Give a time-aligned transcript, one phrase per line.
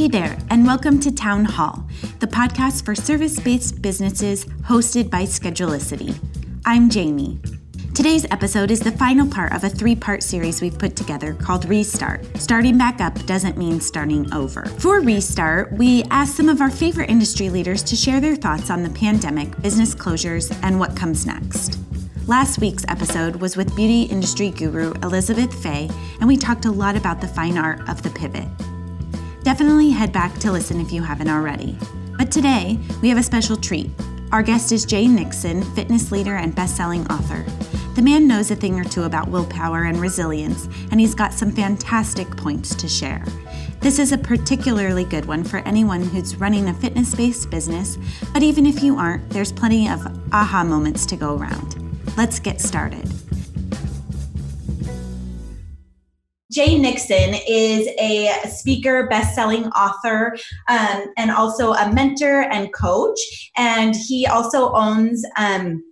[0.00, 1.86] Hey there, and welcome to Town Hall,
[2.20, 6.18] the podcast for service based businesses hosted by Schedulicity.
[6.64, 7.38] I'm Jamie.
[7.94, 11.66] Today's episode is the final part of a three part series we've put together called
[11.66, 12.24] Restart.
[12.38, 14.64] Starting back up doesn't mean starting over.
[14.78, 18.82] For Restart, we asked some of our favorite industry leaders to share their thoughts on
[18.82, 21.78] the pandemic, business closures, and what comes next.
[22.26, 25.90] Last week's episode was with beauty industry guru Elizabeth Fay,
[26.20, 28.48] and we talked a lot about the fine art of the pivot.
[29.50, 31.76] Definitely head back to listen if you haven't already.
[32.16, 33.90] But today, we have a special treat.
[34.30, 37.44] Our guest is Jay Nixon, fitness leader and best-selling author.
[37.96, 41.50] The man knows a thing or two about willpower and resilience, and he's got some
[41.50, 43.24] fantastic points to share.
[43.80, 47.98] This is a particularly good one for anyone who's running a fitness based business,
[48.32, 51.74] but even if you aren't, there's plenty of aha moments to go around.
[52.16, 53.04] Let's get started.
[56.50, 60.36] Jay Nixon is a speaker, best-selling author,
[60.68, 63.18] um, and also a mentor and coach.
[63.56, 65.82] And he also owns um,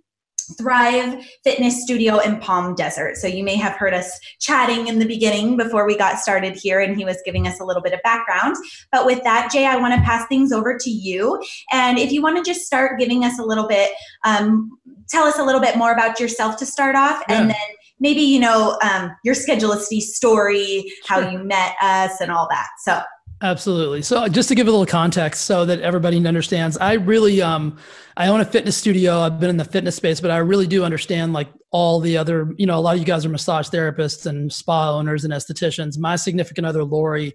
[0.57, 3.17] Thrive Fitness Studio in Palm Desert.
[3.17, 6.79] So you may have heard us chatting in the beginning before we got started here,
[6.79, 8.55] and he was giving us a little bit of background.
[8.91, 11.41] But with that, Jay, I want to pass things over to you.
[11.71, 13.91] And if you want to just start giving us a little bit,
[14.25, 14.71] um,
[15.07, 17.41] tell us a little bit more about yourself to start off, yeah.
[17.41, 17.57] and then
[17.99, 22.67] maybe you know um, your Schedulicity story, how you met us, and all that.
[22.83, 23.01] So
[23.41, 24.01] Absolutely.
[24.01, 27.77] So just to give a little context so that everybody understands, I really um
[28.17, 29.19] I own a fitness studio.
[29.19, 32.53] I've been in the fitness space, but I really do understand like all the other,
[32.57, 35.97] you know, a lot of you guys are massage therapists and spa owners and estheticians.
[35.97, 37.33] My significant other, Lori,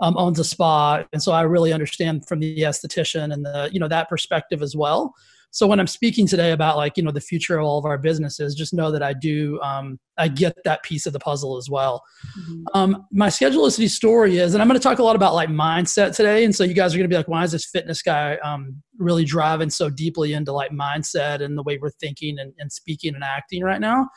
[0.00, 1.04] um, owns a spa.
[1.14, 4.76] And so I really understand from the esthetician and the, you know, that perspective as
[4.76, 5.14] well.
[5.56, 7.96] So when I'm speaking today about like, you know, the future of all of our
[7.96, 11.70] businesses, just know that I do, um, I get that piece of the puzzle as
[11.70, 12.02] well.
[12.38, 12.64] Mm-hmm.
[12.74, 16.14] Um, my Schedulicity story is, and I'm going to talk a lot about like mindset
[16.14, 16.44] today.
[16.44, 18.82] And so you guys are going to be like, why is this fitness guy um,
[18.98, 23.14] really driving so deeply into like mindset and the way we're thinking and, and speaking
[23.14, 24.10] and acting right now?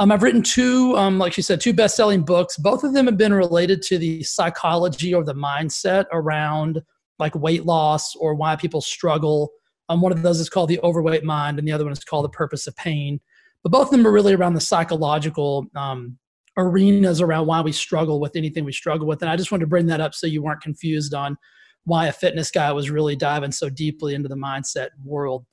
[0.00, 2.56] Um, I've written two, um, like you said, two best-selling books.
[2.56, 6.82] Both of them have been related to the psychology or the mindset around
[7.20, 9.52] like weight loss or why people struggle
[9.88, 12.24] um, one of those is called The Overweight Mind, and the other one is called
[12.24, 13.20] The Purpose of Pain.
[13.62, 16.18] But both of them are really around the psychological um,
[16.56, 19.22] arenas around why we struggle with anything we struggle with.
[19.22, 21.36] And I just wanted to bring that up so you weren't confused on
[21.84, 25.44] why a fitness guy was really diving so deeply into the mindset world.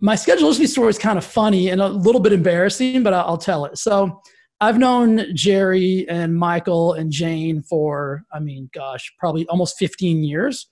[0.00, 3.66] My Schedulicity story is kind of funny and a little bit embarrassing, but I'll tell
[3.66, 3.76] it.
[3.78, 4.20] So
[4.60, 10.66] I've known Jerry and Michael and Jane for, I mean, gosh, probably almost 15 years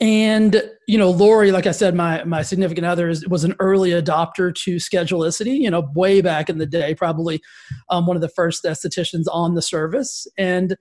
[0.00, 3.90] and you know lori like i said my my significant other is, was an early
[3.90, 7.40] adopter to schedulicity you know way back in the day probably
[7.90, 10.26] um, one of the first estheticians on the service.
[10.38, 10.76] And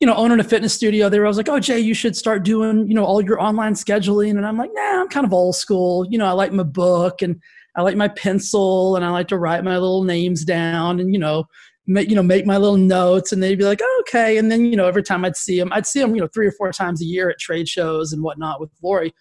[0.00, 2.16] you know owning a fitness studio they were I was like oh jay you should
[2.16, 4.30] start doing you know all your online scheduling.
[4.30, 6.06] And i'm like nah i'm kind of old school.
[6.10, 7.40] You know i like my book and
[7.76, 11.20] i like my pencil and i like to write my little names down and you
[11.20, 11.44] know
[11.86, 14.38] make, you know, make my little notes and they'd be like, oh, okay.
[14.38, 16.46] And then, you know, every time I'd see them, I'd see them, you know, three
[16.46, 19.12] or four times a year at trade shows and whatnot with Lori.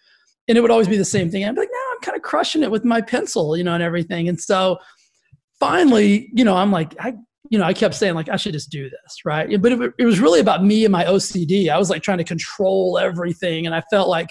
[0.48, 1.44] And it would always be the same thing.
[1.46, 3.84] I'd be like, no, I'm kind of crushing it with my pencil, you know, and
[3.84, 4.28] everything.
[4.28, 4.78] And so
[5.60, 7.14] finally, you know, I'm like, I,
[7.50, 9.26] you know, I kept saying like, I should just do this.
[9.26, 9.62] Right.
[9.62, 11.70] But it, it was really about me and my OCD.
[11.70, 13.66] I was like trying to control everything.
[13.66, 14.30] And I felt like,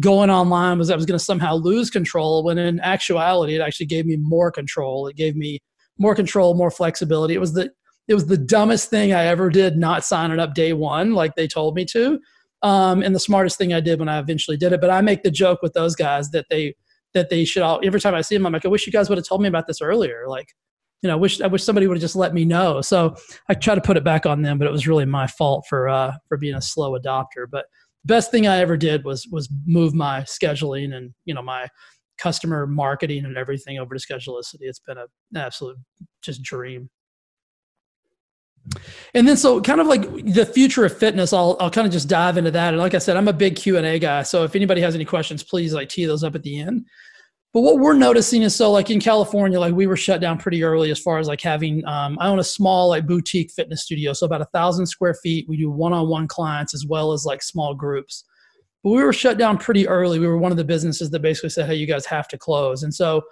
[0.00, 3.86] going online was I was going to somehow lose control when in actuality it actually
[3.86, 5.06] gave me more control.
[5.06, 5.60] It gave me
[5.98, 7.34] more control, more flexibility.
[7.34, 7.70] It was the
[8.08, 11.48] it was the dumbest thing I ever did not signing up day one like they
[11.48, 12.20] told me to.
[12.62, 14.80] Um, and the smartest thing I did when I eventually did it.
[14.80, 16.74] But I make the joke with those guys that they
[17.14, 19.08] that they should all every time I see them, I'm like, I wish you guys
[19.08, 20.24] would have told me about this earlier.
[20.28, 20.54] Like,
[21.02, 22.80] you know, I wish I wish somebody would have just let me know.
[22.80, 23.16] So
[23.48, 25.88] I try to put it back on them, but it was really my fault for
[25.88, 27.46] uh, for being a slow adopter.
[27.50, 27.66] But
[28.04, 31.68] the best thing I ever did was was move my scheduling and you know my
[32.18, 34.62] customer marketing and everything over to Schedulicity.
[34.62, 35.76] It's been a, an absolute
[36.22, 36.90] just dream.
[39.14, 42.08] And then so kind of like the future of fitness, I'll I'll kind of just
[42.08, 42.74] dive into that.
[42.74, 44.22] And like I said, I'm a big Q and A guy.
[44.22, 46.84] So if anybody has any questions, please like tee those up at the end.
[47.52, 50.62] But what we're noticing is so like in California, like we were shut down pretty
[50.62, 54.12] early as far as like having um, I own a small like boutique fitness studio,
[54.12, 55.48] so about a thousand square feet.
[55.48, 58.24] We do one-on-one clients as well as like small groups.
[58.86, 60.20] But we were shut down pretty early.
[60.20, 62.84] We were one of the businesses that basically said, hey, you guys have to close.
[62.84, 63.22] And so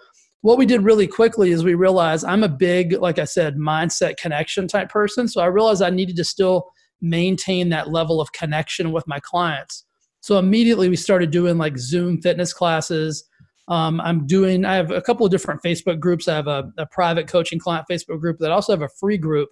[0.40, 4.16] what we did really quickly is we realized I'm a big, like I said, mindset
[4.16, 5.28] connection type person.
[5.28, 9.84] So I realized I needed to still maintain that level of connection with my clients.
[10.22, 13.22] So immediately we started doing like Zoom fitness classes.
[13.68, 16.26] Um, I'm doing, I have a couple of different Facebook groups.
[16.26, 19.50] I have a, a private coaching client Facebook group that also have a free group.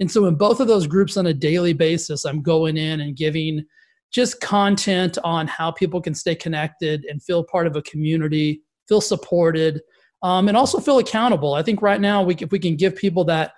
[0.00, 3.16] And so in both of those groups on a daily basis, I'm going in and
[3.16, 3.64] giving
[4.14, 9.00] just content on how people can stay connected and feel part of a community, feel
[9.00, 9.80] supported,
[10.22, 11.54] um, and also feel accountable.
[11.54, 13.52] I think right now we if we can give people that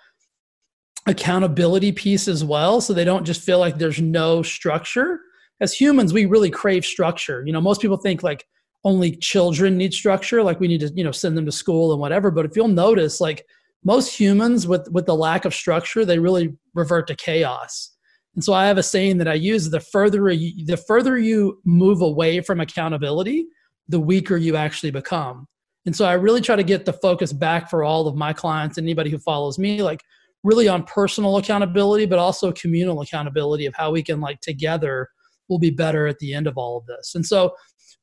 [1.07, 5.21] accountability piece as well, so they don't just feel like there's no structure.
[5.61, 7.45] As humans, we really crave structure.
[7.47, 8.47] You know, most people think like
[8.83, 12.01] only children need structure, like we need to you know send them to school and
[12.01, 12.31] whatever.
[12.31, 13.45] But if you'll notice, like
[13.85, 17.96] most humans with with the lack of structure, they really revert to chaos.
[18.37, 21.61] And so I have a saying that I use: the further you, the further you
[21.65, 23.47] move away from accountability,
[23.89, 25.49] the weaker you actually become.
[25.87, 28.79] And so I really try to get the focus back for all of my clients,
[28.79, 30.03] and anybody who follows me, like
[30.45, 35.09] really on personal accountability, but also communal accountability of how we can like together
[35.49, 37.15] will be better at the end of all of this.
[37.15, 37.55] And so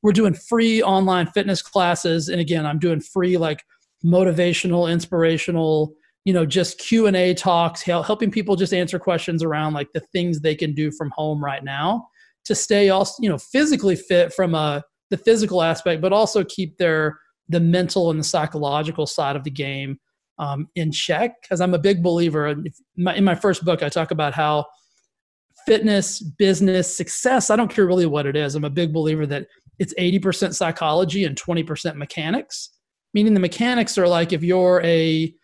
[0.02, 2.28] we're doing free online fitness classes.
[2.28, 3.62] And again, I'm doing free like
[4.04, 9.74] motivational, inspirational, you know, just Q and A talks, helping people just answer questions around
[9.74, 12.08] like the things they can do from home right now
[12.44, 16.78] to stay also, you know, physically fit from a the physical aspect, but also keep
[16.78, 17.18] their
[17.48, 19.98] the mental and the psychological side of the game
[20.38, 21.42] um, in check.
[21.42, 22.48] Because I'm a big believer.
[22.48, 22.64] In
[22.96, 24.64] my, in my first book, I talk about how
[25.66, 27.50] fitness, business, success.
[27.50, 28.54] I don't care really what it is.
[28.54, 29.46] I'm a big believer that
[29.78, 32.70] it's 80% psychology and 20% mechanics.
[33.12, 35.34] Meaning the mechanics are like if you're a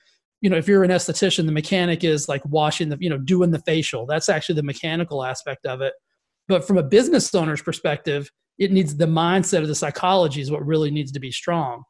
[0.41, 3.51] you know if you're an esthetician the mechanic is like washing the you know doing
[3.51, 4.07] the facial.
[4.07, 5.95] That's actually the mechanical aspect of it.
[6.49, 10.65] But from a business owner's perspective it needs the mindset of the psychology is what
[10.67, 11.83] really needs to be strong.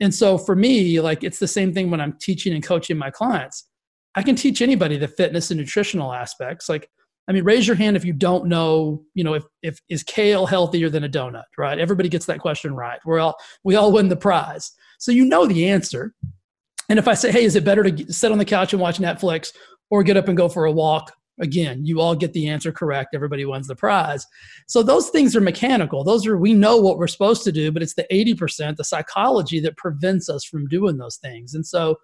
[0.00, 3.10] And so for me like it's the same thing when i'm teaching and coaching my
[3.10, 3.68] clients.
[4.14, 6.68] I can teach anybody the fitness and nutritional aspects.
[6.68, 6.88] Like
[7.28, 10.44] i mean raise your hand if you don't know you know if, if is kale
[10.44, 11.78] healthier than a donut right?
[11.78, 12.98] Everybody gets that question right.
[13.04, 14.72] We're all we all win the prize.
[14.98, 16.14] So you know the answer
[16.88, 18.98] and if i say hey is it better to sit on the couch and watch
[18.98, 19.52] netflix
[19.92, 21.12] or get up and go for a walk?
[21.40, 23.14] Again you all get the answer correct.
[23.14, 24.26] Everybody wins the prize.
[24.68, 26.04] So those things are mechanical.
[26.04, 29.60] Those are we know what we're supposed to do but it's the 80% the psychology
[29.60, 31.54] that prevents us from doing those things.
[31.54, 31.96] And so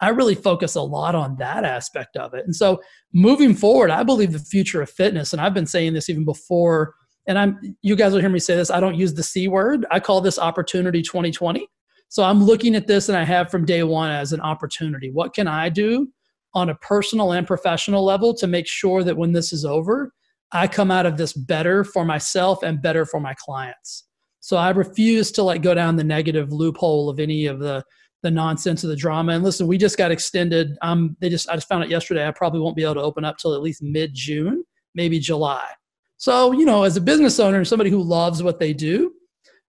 [0.00, 2.44] i really focus a lot on that aspect of it.
[2.44, 2.80] And so
[3.12, 6.94] moving forward i believe the future of fitness and i've been saying this even before
[7.26, 9.86] and i'm you guys will hear me say this i don't use the c word.
[9.90, 11.68] I call this opportunity 2020
[12.14, 15.34] so i'm looking at this and i have from day one as an opportunity what
[15.34, 16.08] can i do
[16.54, 20.12] on a personal and professional level to make sure that when this is over,
[20.52, 24.04] I come out of this better for myself and better for my clients.
[24.40, 27.84] So I refuse to like go down the negative loophole of any of the
[28.22, 29.32] the nonsense of the drama.
[29.32, 30.78] And listen, we just got extended.
[30.80, 32.26] Um, they just I just found it yesterday.
[32.26, 34.64] I probably won't be able to open up till at least mid June,
[34.94, 35.68] maybe July.
[36.16, 39.12] So you know, as a business owner and somebody who loves what they do,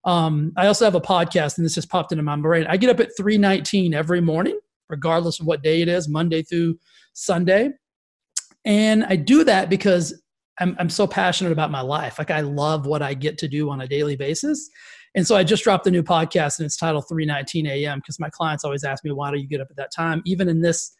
[0.06, 2.66] um, I also have a podcast, and this just popped into my brain.
[2.68, 4.58] I get up at three nineteen every morning
[4.88, 6.78] regardless of what day it is, Monday through
[7.12, 7.70] Sunday.
[8.64, 10.20] And I do that because
[10.60, 12.18] I'm, I'm so passionate about my life.
[12.18, 14.68] Like I love what I get to do on a daily basis.
[15.14, 18.28] And so I just dropped a new podcast and it's titled 319 AM because my
[18.30, 20.22] clients always ask me, why do you get up at that time?
[20.26, 20.92] Even in this,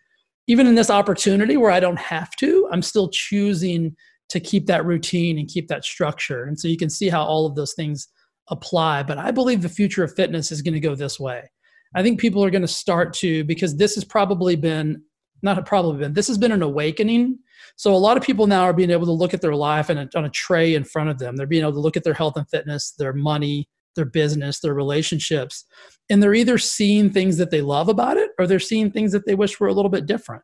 [0.47, 3.97] even in this opportunity where I don't have to, I'm still choosing
[4.29, 6.44] to keep that routine and keep that structure.
[6.44, 8.09] And so you can see how all of those things
[8.49, 9.03] apply.
[9.03, 11.51] But I believe the future of fitness is going to go this way.
[11.95, 15.03] I think people are going to start to because this has probably been
[15.43, 17.39] not probably been this has been an awakening.
[17.77, 20.11] So a lot of people now are being able to look at their life and
[20.15, 21.37] on a tray in front of them.
[21.37, 24.75] They're being able to look at their health and fitness, their money, their business, their
[24.75, 25.65] relationships,
[26.09, 29.26] and they're either seeing things that they love about it or they're seeing things that
[29.26, 30.43] they wish were a little bit different.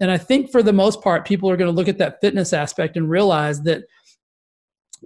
[0.00, 2.52] And I think for the most part, people are going to look at that fitness
[2.52, 3.84] aspect and realize that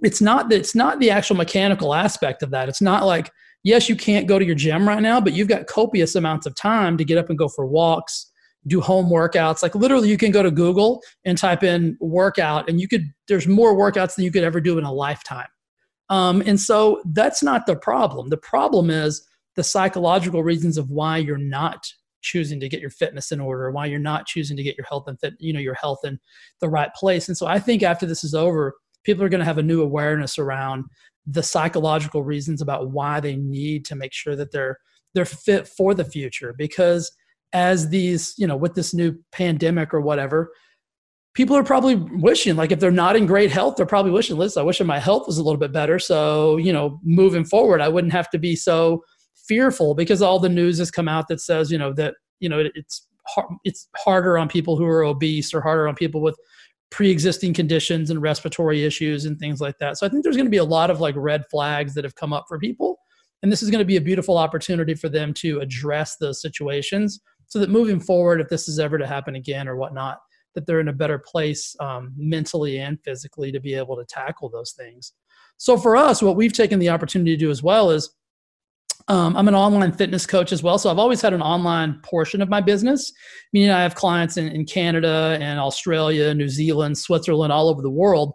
[0.01, 2.69] it's not that it's not the actual mechanical aspect of that.
[2.69, 3.31] It's not like
[3.63, 6.55] yes, you can't go to your gym right now, but you've got copious amounts of
[6.55, 8.31] time to get up and go for walks,
[8.67, 9.63] do home workouts.
[9.63, 13.47] Like literally, you can go to Google and type in workout, and you could, there's
[13.47, 15.47] more workouts than you could ever do in a lifetime.
[16.09, 18.29] Um, and so that's not the problem.
[18.29, 21.87] The problem is the psychological reasons of why you're not
[22.21, 25.07] choosing to get your fitness in order, why you're not choosing to get your health
[25.07, 26.19] and fit, you know, your health in
[26.59, 27.27] the right place.
[27.27, 29.81] And so I think after this is over, people are going to have a new
[29.81, 30.85] awareness around
[31.25, 34.77] the psychological reasons about why they need to make sure that they're
[35.13, 36.53] they're fit for the future.
[36.57, 37.11] Because
[37.53, 40.51] as these you know with this new pandemic or whatever
[41.35, 44.59] people are probably wishing like if they're not in great health they're probably wishing listen
[44.59, 45.99] i wish my health was a little bit better.
[45.99, 49.03] So you know moving forward i wouldn't have to be so
[49.47, 52.59] fearful because all the news has come out that says you know that you know
[52.75, 53.07] it's
[53.63, 56.37] it's harder on people who are obese or harder on people with
[56.93, 59.97] pre-existing conditions and respiratory issues and things like that.
[59.97, 62.13] So I think there's going to be a lot of like red flags that have
[62.13, 62.99] come up for people.
[63.41, 67.19] And this is going to be a beautiful opportunity for them to address those situations
[67.47, 70.19] so that moving forward, if this is ever to happen again or whatnot,
[70.53, 74.49] that they're in a better place um, mentally and physically to be able to tackle
[74.49, 75.13] those things.
[75.57, 78.11] So for us, what we've taken the opportunity to do as well is
[79.07, 80.77] um, I'm an online fitness coach as well.
[80.77, 83.11] So I've always had an online portion of my business,
[83.51, 87.89] meaning I have clients in, in Canada and Australia, New Zealand, Switzerland, all over the
[87.89, 88.33] world.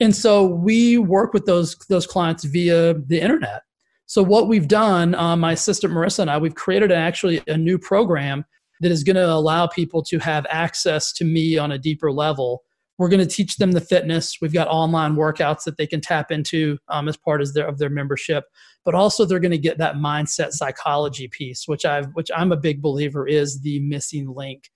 [0.00, 3.62] And so we work with those, those clients via the internet.
[4.06, 7.78] So what we've done, um, my assistant Marissa and I, we've created actually a new
[7.78, 8.44] program
[8.80, 12.62] that is going to allow people to have access to me on a deeper level
[13.00, 14.36] we're going to teach them the fitness.
[14.42, 17.78] We've got online workouts that they can tap into um, as part of their, of
[17.78, 18.44] their membership,
[18.84, 22.58] but also they're going to get that mindset psychology piece, which I've which I'm a
[22.58, 24.68] big believer is the missing link.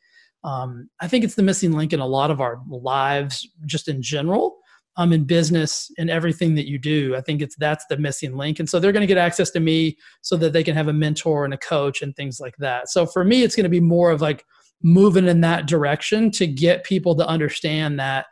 [0.43, 4.01] Um, I think it's the missing link in a lot of our lives, just in
[4.01, 4.57] general,
[4.97, 7.15] um, in business and everything that you do.
[7.15, 9.61] I think it's that's the missing link, and so they're going to get access to
[9.61, 12.89] me so that they can have a mentor and a coach and things like that.
[12.89, 14.47] So for me, it's going to be more of like
[14.85, 18.27] moving in that direction to get people to understand that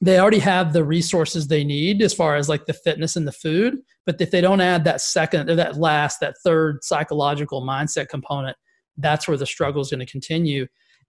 [0.00, 3.32] they already have the resources they need as far as like the fitness and the
[3.32, 3.78] food.
[4.06, 8.56] But if they don't add that second or that last that third psychological mindset component
[8.98, 10.66] that's where the struggle is going to continue.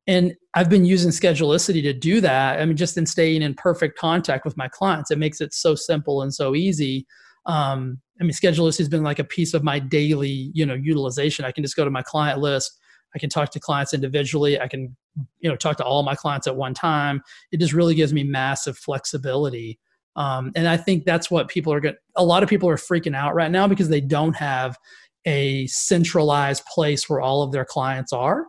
[0.07, 2.59] And i've been using schedulicity to do that.
[2.59, 5.11] I mean just in staying in perfect contact with my clients.
[5.11, 7.05] It makes it so simple and so easy.
[7.45, 11.45] Um, i mean schedulicity has been like a piece of my daily you know utilization.
[11.45, 12.79] I can just go to my client list
[13.15, 14.59] I can talk to clients individually.
[14.59, 14.95] I can,
[15.39, 17.21] you know, talk to all my clients at one time.
[17.51, 19.79] It just really gives me massive flexibility.
[20.15, 21.95] Um, and I think that's what people are going.
[22.15, 24.77] A lot of people are freaking out right now because they don't have
[25.25, 28.45] a centralized place where all of their clients are.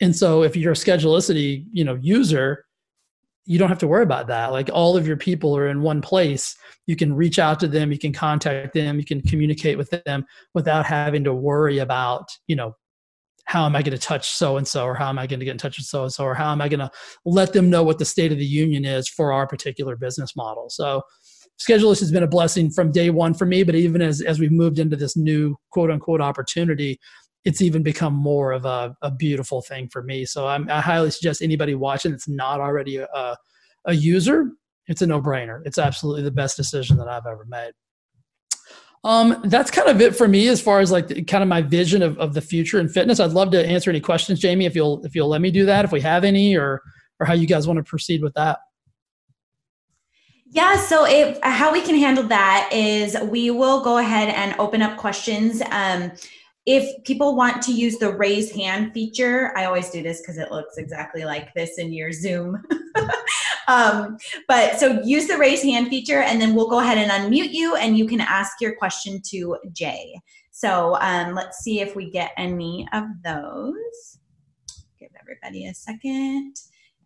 [0.00, 2.64] And so, if you're a Schedulicity, you know, user,
[3.44, 4.52] you don't have to worry about that.
[4.52, 6.56] Like all of your people are in one place.
[6.86, 10.24] You can reach out to them, you can contact them, you can communicate with them
[10.54, 12.76] without having to worry about, you know,
[13.44, 15.44] how am I going to touch so and so, or how am I going to
[15.44, 16.90] get in touch with so and so, or how am I going to
[17.24, 20.70] let them know what the state of the union is for our particular business model.
[20.70, 21.02] So,
[21.60, 24.50] Schedulist has been a blessing from day one for me, but even as, as we've
[24.50, 26.98] moved into this new quote unquote opportunity,
[27.44, 30.24] it's even become more of a, a beautiful thing for me.
[30.24, 33.36] So, I'm, i highly suggest anybody watching that's not already a,
[33.84, 34.50] a user,
[34.86, 35.60] it's a no brainer.
[35.64, 37.72] It's absolutely the best decision that I've ever made.
[39.04, 41.60] Um, that's kind of it for me as far as like the, kind of my
[41.60, 43.18] vision of, of the future in fitness.
[43.18, 45.84] I'd love to answer any questions, Jamie, if you'll if you'll let me do that,
[45.84, 46.80] if we have any, or
[47.18, 48.58] or how you guys want to proceed with that.
[50.46, 54.82] Yeah, so if how we can handle that is we will go ahead and open
[54.82, 55.62] up questions.
[55.70, 56.12] Um,
[56.64, 60.52] if people want to use the raise hand feature, I always do this because it
[60.52, 62.62] looks exactly like this in your Zoom.
[63.68, 64.16] um,
[64.48, 67.76] but so use the raise hand feature and then we'll go ahead and unmute you
[67.76, 70.14] and you can ask your question to Jay.
[70.50, 74.18] So um, let's see if we get any of those.
[74.98, 76.56] Give everybody a second.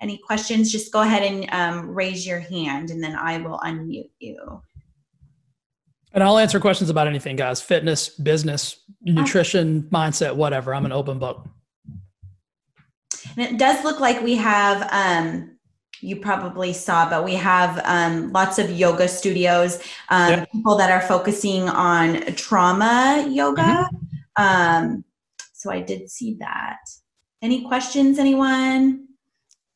[0.00, 4.10] Any questions, just go ahead and um, raise your hand and then I will unmute
[4.18, 4.62] you.
[6.12, 10.74] And I'll answer questions about anything, guys fitness, business, nutrition, mindset, whatever.
[10.74, 11.46] I'm an open book.
[13.36, 15.55] And it does look like we have, um,
[16.00, 20.52] you probably saw, but we have um, lots of yoga studios, um, yep.
[20.52, 23.62] people that are focusing on trauma yoga.
[23.62, 24.42] Mm-hmm.
[24.42, 25.04] Um,
[25.52, 26.78] so I did see that.
[27.42, 29.06] Any questions, anyone?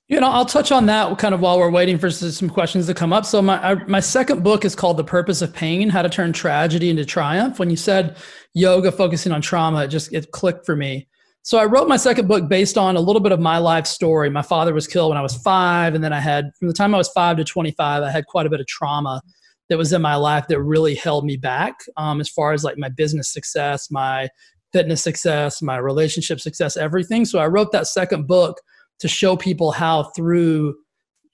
[0.08, 2.94] You know, I'll touch on that kind of while we're waiting for some questions to
[2.94, 3.24] come up.
[3.24, 6.90] So my my second book is called The Purpose of Pain: How to Turn Tragedy
[6.90, 7.60] into Triumph.
[7.60, 8.16] When you said
[8.52, 11.06] yoga focusing on trauma, it just it clicked for me.
[11.42, 14.28] So I wrote my second book based on a little bit of my life story.
[14.28, 16.94] My father was killed when I was 5 and then I had from the time
[16.94, 19.22] I was 5 to 25, I had quite a bit of trauma
[19.68, 22.76] that was in my life that really held me back um, as far as like
[22.76, 24.28] my business success, my
[24.72, 27.24] fitness success, my relationship success, everything.
[27.24, 28.60] So I wrote that second book
[28.98, 30.76] to show people how through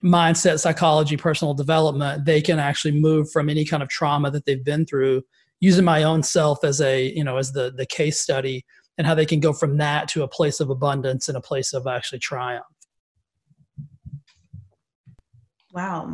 [0.05, 4.65] mindset psychology personal development they can actually move from any kind of trauma that they've
[4.65, 5.23] been through
[5.61, 8.65] using my own self as a you know as the the case study
[8.99, 11.73] and how they can go from that to a place of abundance and a place
[11.73, 12.65] of actually triumph
[15.73, 16.13] wow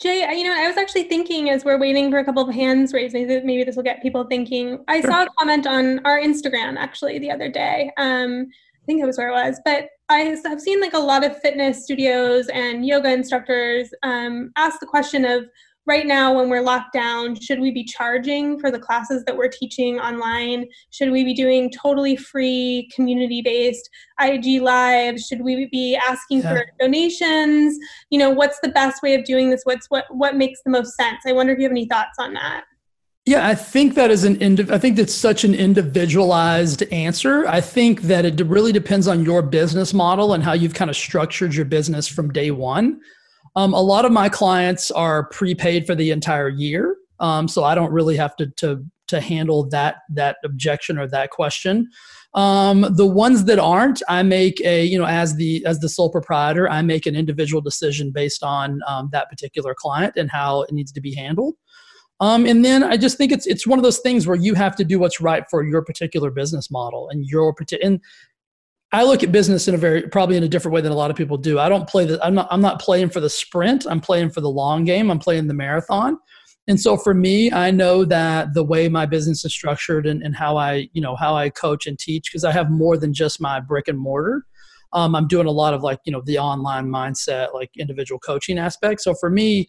[0.00, 2.94] Jay, you know, I was actually thinking as we're waiting for a couple of hands
[2.94, 4.82] raised, maybe this will get people thinking.
[4.88, 5.10] I sure.
[5.10, 7.90] saw a comment on our Instagram actually the other day.
[7.98, 8.46] Um,
[8.82, 11.38] I think it was where it was, but I have seen like a lot of
[11.40, 15.44] fitness studios and yoga instructors um, ask the question of
[15.90, 19.48] right now when we're locked down, should we be charging for the classes that we're
[19.48, 20.66] teaching online?
[20.90, 25.26] Should we be doing totally free community based IG lives?
[25.26, 26.54] Should we be asking yeah.
[26.54, 27.76] for donations?
[28.08, 29.62] You know, what's the best way of doing this?
[29.64, 31.18] What's what what makes the most sense?
[31.26, 32.64] I wonder if you have any thoughts on that.
[33.26, 37.46] Yeah, I think that is an indi- I think that's such an individualized answer.
[37.48, 40.96] I think that it really depends on your business model and how you've kind of
[40.96, 43.00] structured your business from day one.
[43.56, 46.96] Um, a lot of my clients are prepaid for the entire year.
[47.18, 51.30] Um, so I don't really have to to to handle that that objection or that
[51.30, 51.90] question.
[52.32, 56.10] Um, the ones that aren't, I make a you know as the as the sole
[56.10, 60.72] proprietor, I make an individual decision based on um, that particular client and how it
[60.72, 61.54] needs to be handled.
[62.20, 64.76] Um, and then I just think it's it's one of those things where you have
[64.76, 67.86] to do what's right for your particular business model and your particular.
[67.86, 68.00] And
[68.92, 71.10] I look at business in a very probably in a different way than a lot
[71.10, 71.58] of people do.
[71.58, 73.86] I don't play the I'm not I'm not playing for the sprint.
[73.88, 75.10] I'm playing for the long game.
[75.10, 76.18] I'm playing the marathon.
[76.68, 80.36] And so for me, I know that the way my business is structured and, and
[80.36, 83.40] how I, you know, how I coach and teach, because I have more than just
[83.40, 84.44] my brick and mortar.
[84.92, 88.58] Um, I'm doing a lot of like, you know, the online mindset, like individual coaching
[88.58, 89.00] aspect.
[89.00, 89.68] So for me,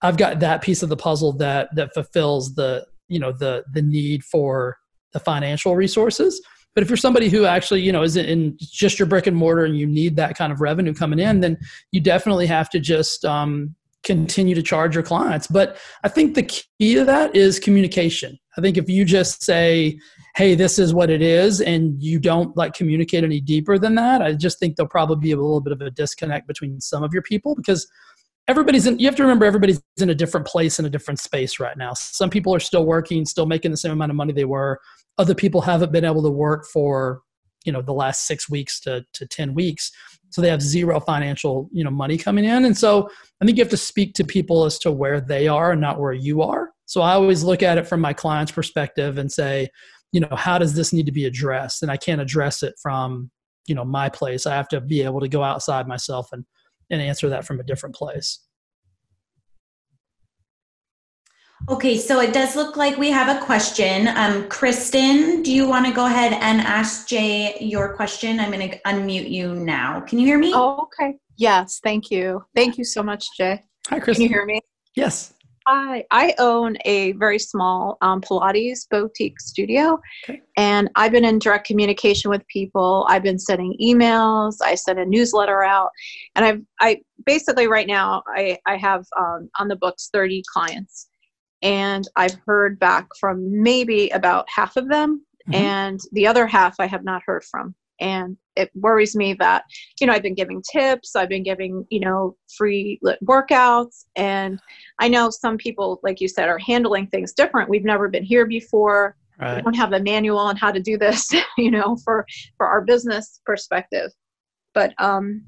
[0.00, 3.82] I've got that piece of the puzzle that that fulfills the, you know, the the
[3.82, 4.76] need for
[5.12, 6.40] the financial resources.
[6.74, 9.64] But if you're somebody who actually, you know, is in just your brick and mortar
[9.64, 11.58] and you need that kind of revenue coming in, then
[11.92, 15.46] you definitely have to just um, continue to charge your clients.
[15.46, 18.38] But I think the key to that is communication.
[18.56, 19.98] I think if you just say,
[20.36, 24.22] hey, this is what it is, and you don't like communicate any deeper than that,
[24.22, 27.12] I just think there'll probably be a little bit of a disconnect between some of
[27.12, 27.88] your people because
[28.48, 31.60] everybody's in you have to remember everybody's in a different place in a different space
[31.60, 31.92] right now.
[31.92, 34.80] Some people are still working still making the same amount of money they were.
[35.18, 37.20] Other people haven't been able to work for
[37.64, 39.92] you know the last six weeks to, to 10 weeks.
[40.30, 42.64] So they have zero financial you know money coming in.
[42.64, 43.08] And so
[43.40, 46.00] i think you have to speak to people as to where they are and not
[46.00, 46.70] where you are.
[46.86, 49.68] So i always look at it from my client's perspective and say
[50.10, 51.82] you know how does this need to be addressed?
[51.82, 53.30] And i can't address it from
[53.66, 54.46] you know my place.
[54.46, 56.44] I have to be able to go outside myself and
[56.90, 58.40] and answer that from a different place
[61.68, 64.08] Okay, so it does look like we have a question.
[64.08, 68.40] Um, Kristen, do you want to go ahead and ask Jay your question?
[68.40, 70.00] I'm going to unmute you now.
[70.00, 70.52] Can you hear me?
[70.54, 71.18] Oh, okay.
[71.36, 72.44] Yes, thank you.
[72.54, 73.64] Thank you so much, Jay.
[73.88, 74.14] Hi, Kristen.
[74.14, 74.62] Can you hear me?
[74.94, 75.34] Yes.
[75.70, 80.40] Hi, I own a very small um, Pilates boutique studio, okay.
[80.56, 83.04] and I've been in direct communication with people.
[83.10, 84.54] I've been sending emails.
[84.64, 85.90] I sent a newsletter out,
[86.34, 91.10] and I've I basically right now I I have um, on the books 30 clients,
[91.60, 95.54] and I've heard back from maybe about half of them, mm-hmm.
[95.54, 97.74] and the other half I have not heard from.
[98.00, 99.64] And it worries me that,
[100.00, 104.60] you know, I've been giving tips, I've been giving, you know, free workouts, and
[104.98, 107.70] I know some people, like you said, are handling things different.
[107.70, 109.16] We've never been here before.
[109.40, 109.56] Right.
[109.56, 112.80] We don't have a manual on how to do this, you know, for for our
[112.80, 114.10] business perspective.
[114.74, 115.44] But um,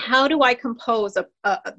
[0.00, 1.72] how do I compose a, a,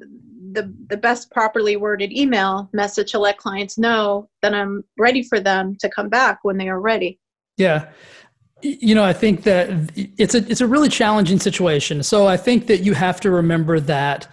[0.52, 5.40] the, the best properly worded email message to let clients know that I'm ready for
[5.40, 7.20] them to come back when they are ready?
[7.58, 7.90] Yeah.
[8.66, 12.02] You know, I think that it's a it's a really challenging situation.
[12.02, 14.28] So I think that you have to remember that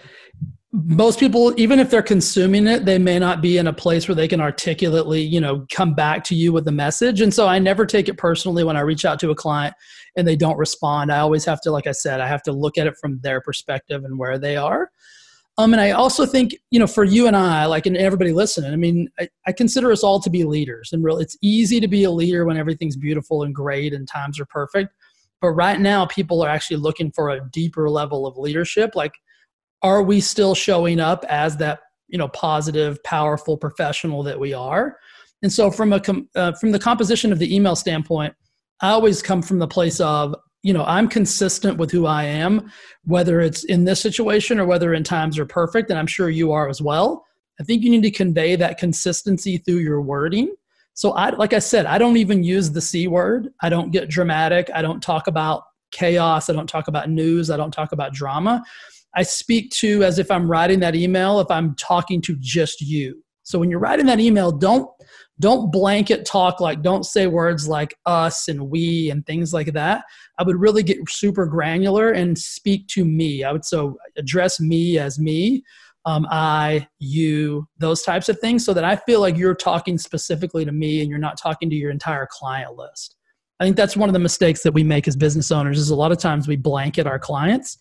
[0.73, 4.15] most people even if they're consuming it they may not be in a place where
[4.15, 7.21] they can articulately you know come back to you with the message.
[7.21, 9.75] And so i never take it personally when i reach out to a client
[10.17, 11.13] and they don't respond.
[11.13, 13.43] I always have to like i said i have to look at it from their
[13.43, 14.89] perspective and where they are
[15.59, 18.73] um, and i also think you know for you and i like and everybody listening
[18.73, 21.89] i mean I, I consider us all to be leaders and real it's easy to
[21.89, 24.95] be a leader when everything's beautiful and great and times are perfect.
[25.41, 28.95] But right now people are actually looking for a deeper level of leadership.
[28.95, 29.13] Like
[29.83, 34.97] are we still showing up as that you know positive powerful professional that we are?
[35.43, 36.01] And so from a
[36.37, 38.35] uh, from the composition of the email standpoint
[38.83, 42.71] i always come from the place of you know i'm consistent with who i am
[43.05, 46.53] whether it's in this situation or whether in times are perfect and i'm sure you
[46.53, 47.25] are as well.
[47.61, 50.55] I think you need to convey that consistency through your wording.
[50.95, 53.49] So i like i said i don't even use the c word.
[53.61, 54.71] I don't get dramatic.
[54.75, 56.49] I don't talk about chaos.
[56.49, 57.51] I don't talk about news.
[57.51, 58.63] I don't talk about drama.
[59.15, 63.23] I speak to as if I'm writing that email, if I'm talking to just you.
[63.43, 64.89] So when you're writing that email, don't
[65.43, 70.05] don't blanket talk like don't say words like us and we and things like that.
[70.39, 73.43] I would really get super granular and speak to me.
[73.43, 75.65] I would so address me as me,
[76.07, 80.65] um, I, you, those types of things, so that I feel like you're talking specifically
[80.65, 83.17] to me and you're not talking to your entire client list.
[83.59, 85.79] I think that's one of the mistakes that we make as business owners.
[85.79, 87.77] Is a lot of times we blanket our clients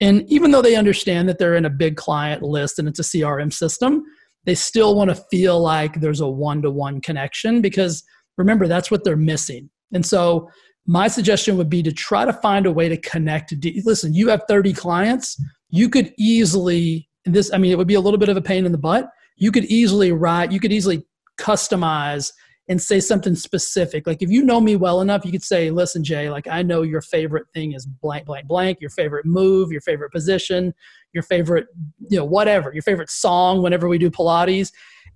[0.00, 3.02] and even though they understand that they're in a big client list and it's a
[3.02, 4.04] CRM system,
[4.44, 8.02] they still want to feel like there's a one to one connection because
[8.36, 9.68] remember, that's what they're missing.
[9.92, 10.48] And so,
[10.90, 13.52] my suggestion would be to try to find a way to connect.
[13.84, 15.36] Listen, you have 30 clients.
[15.68, 18.64] You could easily, this, I mean, it would be a little bit of a pain
[18.64, 19.06] in the butt.
[19.36, 21.06] You could easily write, you could easily
[21.38, 22.32] customize
[22.68, 24.06] and say something specific.
[24.06, 26.82] Like if you know me well enough, you could say, listen, Jay, like I know
[26.82, 30.74] your favorite thing is blank, blank, blank, your favorite move, your favorite position,
[31.12, 31.66] your favorite,
[32.10, 34.70] you know, whatever, your favorite song whenever we do Pilates.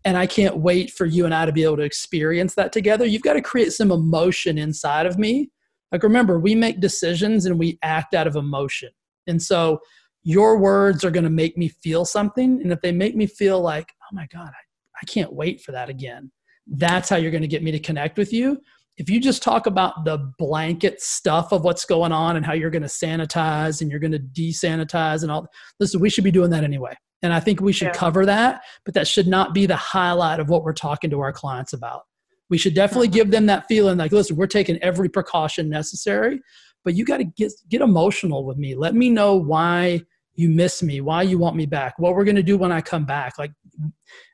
[0.04, 3.04] and I can't wait for you and I to be able to experience that together.
[3.04, 5.50] You've got to create some emotion inside of me.
[5.92, 8.90] Like, remember, we make decisions and we act out of emotion.
[9.26, 9.80] And so,
[10.24, 12.60] your words are going to make me feel something.
[12.62, 15.72] And if they make me feel like, oh my God, I, I can't wait for
[15.72, 16.30] that again,
[16.66, 18.60] that's how you're going to get me to connect with you.
[18.98, 22.70] If you just talk about the blanket stuff of what's going on and how you're
[22.70, 25.46] going to sanitize and you're going to desanitize and all,
[25.80, 26.94] listen, we should be doing that anyway.
[27.22, 27.92] And I think we should yeah.
[27.92, 31.32] cover that, but that should not be the highlight of what we're talking to our
[31.32, 32.02] clients about.
[32.50, 33.14] We should definitely mm-hmm.
[33.14, 36.40] give them that feeling like, listen, we're taking every precaution necessary,
[36.84, 38.74] but you got to get get emotional with me.
[38.74, 40.02] Let me know why
[40.34, 42.80] you miss me, why you want me back, what we're going to do when I
[42.80, 43.38] come back.
[43.38, 43.52] Like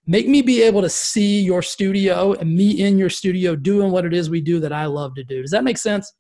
[0.06, 4.04] make me be able to see your studio and me in your studio doing what
[4.04, 5.42] it is we do that I love to do.
[5.42, 6.12] Does that make sense?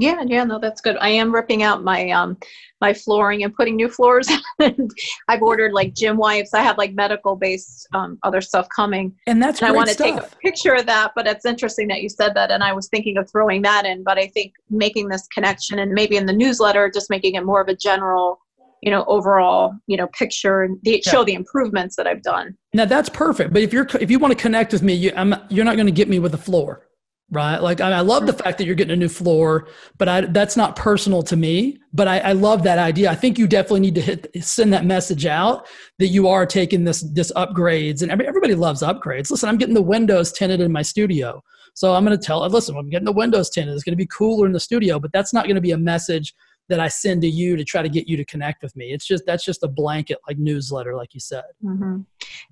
[0.00, 0.96] Yeah, yeah, no, that's good.
[1.00, 2.36] I am ripping out my um
[2.80, 4.28] my flooring and putting new floors.
[4.60, 4.90] and
[5.26, 6.54] I've ordered like gym wipes.
[6.54, 9.12] I have like medical based um, other stuff coming.
[9.26, 11.12] And that's and I want to take a picture of that.
[11.16, 14.04] But it's interesting that you said that, and I was thinking of throwing that in.
[14.04, 17.60] But I think making this connection and maybe in the newsletter, just making it more
[17.60, 18.38] of a general
[18.82, 21.10] you know overall you know picture and the, yeah.
[21.10, 24.36] show the improvements that i've done now that's perfect but if you're if you want
[24.36, 26.88] to connect with me you, I'm, you're not going to get me with the floor
[27.30, 27.58] right?
[27.58, 28.42] Like I, I, love the mm-hmm.
[28.42, 31.78] fact that you're getting a new floor, but I, that's not personal to me.
[31.92, 33.10] But I, I, love that idea.
[33.10, 35.66] I think you definitely need to hit send that message out
[35.98, 39.30] that you are taking this this upgrades, and everybody loves upgrades.
[39.30, 41.42] Listen, I'm getting the windows tinted in my studio,
[41.74, 42.46] so I'm going to tell.
[42.48, 43.74] Listen, I'm getting the windows tinted.
[43.74, 45.78] It's going to be cooler in the studio, but that's not going to be a
[45.78, 46.34] message
[46.68, 48.92] that I send to you to try to get you to connect with me.
[48.92, 51.44] It's just that's just a blanket like newsletter, like you said.
[51.64, 52.00] Mm-hmm.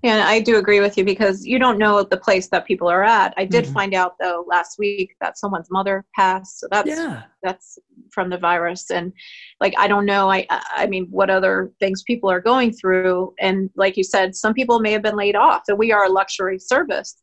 [0.02, 3.04] Yeah, I do agree with you because you don't know the place that people are
[3.04, 3.34] at.
[3.36, 3.74] I did mm-hmm.
[3.74, 7.24] find out though last week that someone's mother passed, so that's yeah.
[7.42, 7.78] that's
[8.10, 9.12] from the virus, and
[9.60, 10.30] like I don't know.
[10.30, 14.54] I I mean, what other things people are going through, and like you said, some
[14.54, 15.62] people may have been laid off.
[15.66, 17.16] So we are a luxury service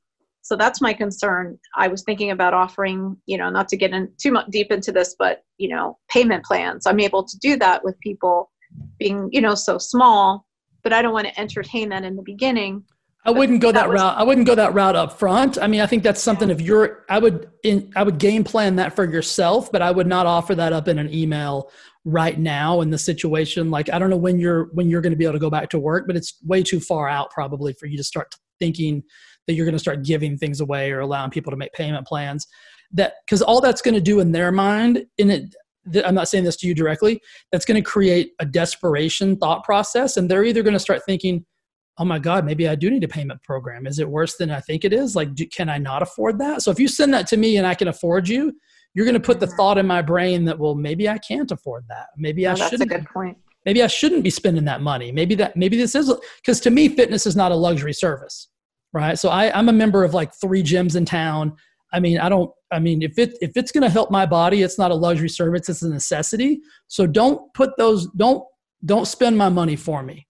[0.43, 4.11] so that's my concern i was thinking about offering you know not to get in
[4.17, 7.83] too much deep into this but you know payment plans i'm able to do that
[7.83, 8.51] with people
[8.99, 10.45] being you know so small
[10.83, 12.83] but i don't want to entertain that in the beginning
[13.25, 14.17] I wouldn't go that, that was, route.
[14.17, 15.57] I wouldn't go that route up front.
[15.57, 18.75] I mean, I think that's something if you're I would in I would game plan
[18.75, 21.71] that for yourself, but I would not offer that up in an email
[22.03, 23.71] right now in the situation.
[23.71, 25.69] Like I don't know when you're when you're going to be able to go back
[25.69, 29.03] to work, but it's way too far out probably for you to start thinking
[29.47, 32.47] that you're going to start giving things away or allowing people to make payment plans
[32.93, 35.55] that because all that's going to do in their mind in it
[36.05, 37.19] i'm not saying this to you directly
[37.51, 41.45] that's going to create a desperation thought process and they're either going to start thinking
[41.97, 43.85] oh my god maybe i do need a payment program.
[43.85, 45.15] Is it worse than i think it is?
[45.15, 46.61] Like do, can i not afford that?
[46.61, 48.53] So if you send that to me and i can afford you
[48.93, 49.55] you're going to put the mm-hmm.
[49.55, 52.07] thought in my brain that well maybe i can't afford that.
[52.17, 53.37] Maybe i should that's a good point.
[53.65, 55.11] maybe i shouldn't be spending that money.
[55.11, 58.47] Maybe that maybe this is because to me fitness is not a luxury service
[58.93, 59.17] right?
[59.17, 61.55] So I, I'm a member of like three gyms in town.
[61.91, 62.51] I mean, I don't.
[62.71, 65.29] I mean, if it if it's going to help my body, it's not a luxury
[65.29, 66.61] service; it's a necessity.
[66.87, 68.07] So don't put those.
[68.11, 68.43] Don't
[68.85, 70.27] don't spend my money for me.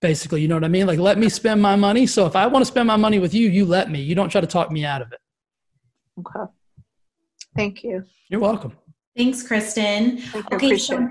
[0.00, 0.86] Basically, you know what I mean?
[0.86, 2.06] Like, let me spend my money.
[2.06, 4.00] So if I want to spend my money with you, you let me.
[4.00, 5.18] You don't try to talk me out of it.
[6.20, 6.50] Okay.
[7.56, 8.04] Thank you.
[8.28, 8.76] You're welcome.
[9.16, 10.22] Thanks, Kristen.
[10.52, 11.08] okay, so,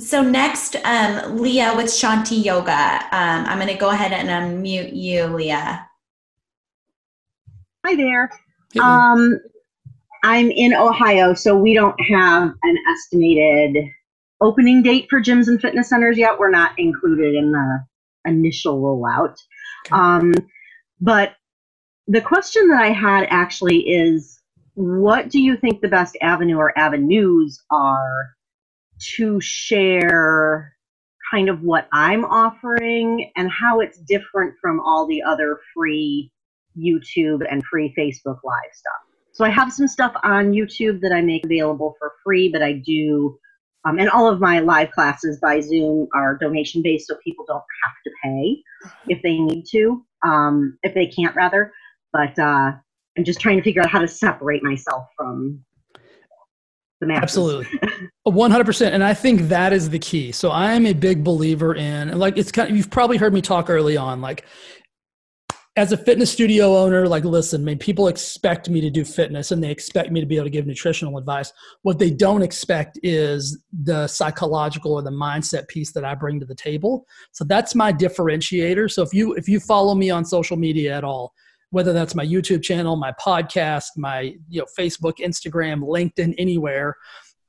[0.00, 2.72] so next, um, Leah with Shanti Yoga.
[3.12, 5.86] Um, I'm going to go ahead and unmute you, Leah.
[7.86, 8.32] Hi there.
[8.82, 9.38] Um,
[10.24, 13.76] I'm in Ohio, so we don't have an estimated
[14.40, 16.36] opening date for gyms and fitness centers yet.
[16.36, 17.84] We're not included in the
[18.24, 19.36] initial rollout.
[19.92, 20.34] Um,
[21.00, 21.36] but
[22.08, 24.40] the question that I had actually is
[24.74, 28.30] what do you think the best avenue or avenues are
[29.16, 30.72] to share
[31.30, 36.32] kind of what I'm offering and how it's different from all the other free
[36.78, 38.92] YouTube and free Facebook Live stuff.
[39.32, 42.72] So I have some stuff on YouTube that I make available for free, but I
[42.72, 43.38] do,
[43.84, 47.62] um, and all of my live classes by Zoom are donation based, so people don't
[47.84, 48.62] have to pay
[49.08, 51.70] if they need to, um, if they can't rather.
[52.12, 52.72] But uh,
[53.18, 55.62] I'm just trying to figure out how to separate myself from
[57.00, 57.22] the masses.
[57.22, 57.80] Absolutely.
[58.26, 62.16] 100% and i think that is the key so i am a big believer in
[62.18, 64.44] like it's kind of you've probably heard me talk early on like
[65.76, 69.50] as a fitness studio owner, like, listen, I mean, people expect me to do fitness
[69.50, 71.52] and they expect me to be able to give nutritional advice.
[71.82, 76.46] What they don't expect is the psychological or the mindset piece that I bring to
[76.46, 77.06] the table.
[77.32, 78.90] So that's my differentiator.
[78.90, 81.34] So if you if you follow me on social media at all,
[81.70, 86.96] whether that's my YouTube channel, my podcast, my you know Facebook, Instagram, LinkedIn, anywhere,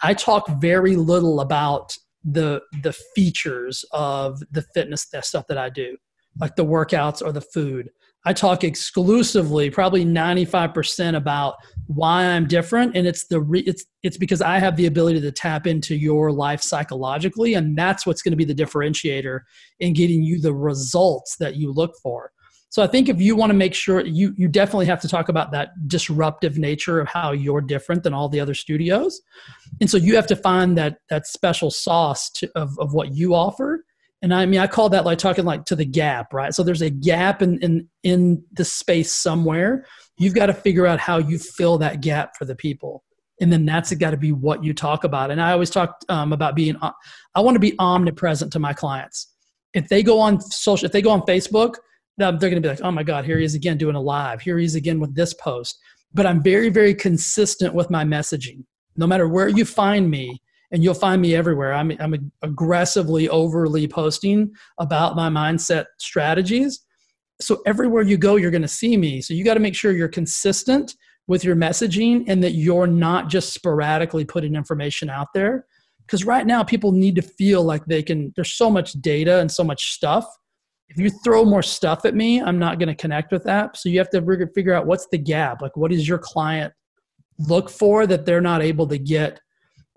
[0.01, 5.95] I talk very little about the the features of the fitness stuff that I do,
[6.41, 7.89] like the workouts or the food.
[8.27, 12.97] I talk exclusively, probably 95% about why I'm different.
[12.97, 16.33] And it's the, re- it's, it's because I have the ability to tap into your
[16.33, 17.53] life psychologically.
[17.53, 19.39] And that's what's going to be the differentiator
[19.79, 22.33] in getting you the results that you look for.
[22.67, 25.29] So I think if you want to make sure you you definitely have to talk
[25.29, 29.21] about that disruptive nature of how you're different than all the other studios.
[29.79, 33.33] And so you have to find that that special sauce to, of of what you
[33.33, 33.85] offer
[34.21, 36.53] and I mean, I call that like talking like to the gap, right?
[36.53, 39.85] So there's a gap in in in the space somewhere.
[40.17, 43.03] You've got to figure out how you fill that gap for the people,
[43.39, 45.29] and then that's got to be what you talk about.
[45.29, 46.75] And I always talk um, about being.
[46.77, 46.91] Uh,
[47.35, 49.33] I want to be omnipresent to my clients.
[49.73, 51.75] If they go on social, if they go on Facebook,
[52.17, 54.41] they're going to be like, "Oh my God, here he is again doing a live.
[54.41, 55.77] Here he is again with this post."
[56.13, 58.63] But I'm very, very consistent with my messaging.
[58.95, 61.73] No matter where you find me, and you'll find me everywhere.
[61.73, 66.81] I'm, I'm aggressively, overly posting about my mindset strategies.
[67.39, 69.21] So everywhere you go, you're going to see me.
[69.21, 70.95] So you got to make sure you're consistent
[71.27, 75.65] with your messaging and that you're not just sporadically putting information out there.
[76.05, 79.51] Because right now, people need to feel like they can, there's so much data and
[79.51, 80.25] so much stuff.
[80.87, 83.75] If you throw more stuff at me, I'm not going to connect with that.
[83.75, 85.61] So you have to figure out what's the gap.
[85.61, 86.73] Like, what does your client
[87.39, 89.41] look for that they're not able to get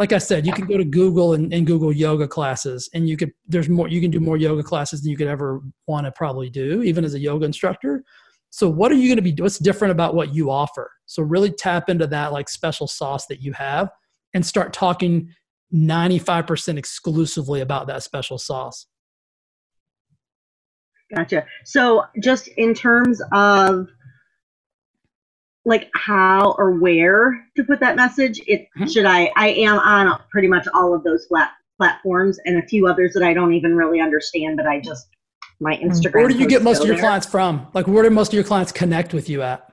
[0.00, 3.18] like I said, you can go to Google and, and, Google yoga classes, and you
[3.18, 6.12] could there's more you can do more yoga classes than you could ever want to
[6.12, 8.02] probably do, even as a yoga instructor.
[8.48, 9.40] So what are you going to be?
[9.42, 10.90] What's different about what you offer?
[11.04, 13.90] So really tap into that like special sauce that you have,
[14.32, 15.34] and start talking
[15.74, 18.86] 95% exclusively about that special sauce.
[21.14, 21.44] Gotcha.
[21.66, 23.88] So just in terms of
[25.64, 28.86] like how or where to put that message it mm-hmm.
[28.86, 32.86] should i i am on pretty much all of those flat platforms and a few
[32.86, 35.08] others that i don't even really understand but i just
[35.60, 35.88] my mm-hmm.
[35.88, 37.04] instagram where do you get most of your there.
[37.04, 39.70] clients from like where do most of your clients connect with you at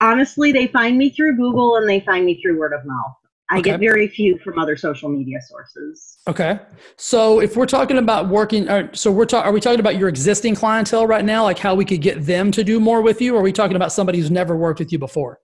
[0.00, 3.14] honestly they find me through google and they find me through word of mouth
[3.50, 3.70] I okay.
[3.70, 6.18] get very few from other social media sources.
[6.28, 6.60] Okay.
[6.96, 10.08] So if we're talking about working, uh, so we're talking, are we talking about your
[10.08, 11.44] existing clientele right now?
[11.44, 13.34] Like how we could get them to do more with you?
[13.34, 15.40] Or are we talking about somebody who's never worked with you before?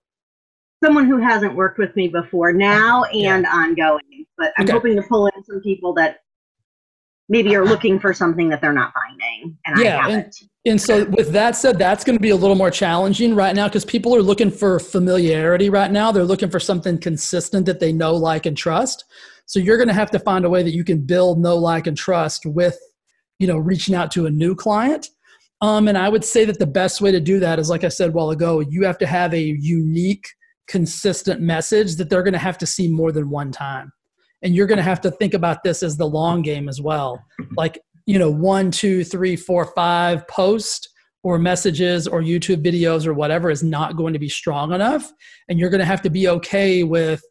[0.83, 3.51] Someone who hasn't worked with me before now and yeah.
[3.51, 4.73] ongoing, but I'm okay.
[4.73, 6.19] hoping to pull in some people that
[7.29, 10.37] maybe are looking for something that they're not finding and yeah, I haven't.
[10.41, 13.55] And, and so with that said, that's going to be a little more challenging right
[13.55, 16.11] now because people are looking for familiarity right now.
[16.11, 19.05] They're looking for something consistent that they know, like, and trust.
[19.45, 21.87] So you're going to have to find a way that you can build know, like,
[21.87, 22.77] and trust with,
[23.39, 25.09] you know, reaching out to a new client.
[25.61, 27.89] Um, and I would say that the best way to do that is, like I
[27.89, 30.27] said a while ago, you have to have a unique,
[30.67, 33.91] consistent message that they're going to have to see more than one time
[34.45, 37.21] and you're going to have to think about this as the long game as well.
[37.57, 40.89] Like you know one two three four five post
[41.23, 45.11] or messages or youtube videos or whatever is not going to be strong enough
[45.49, 47.21] and you're going to have to be okay with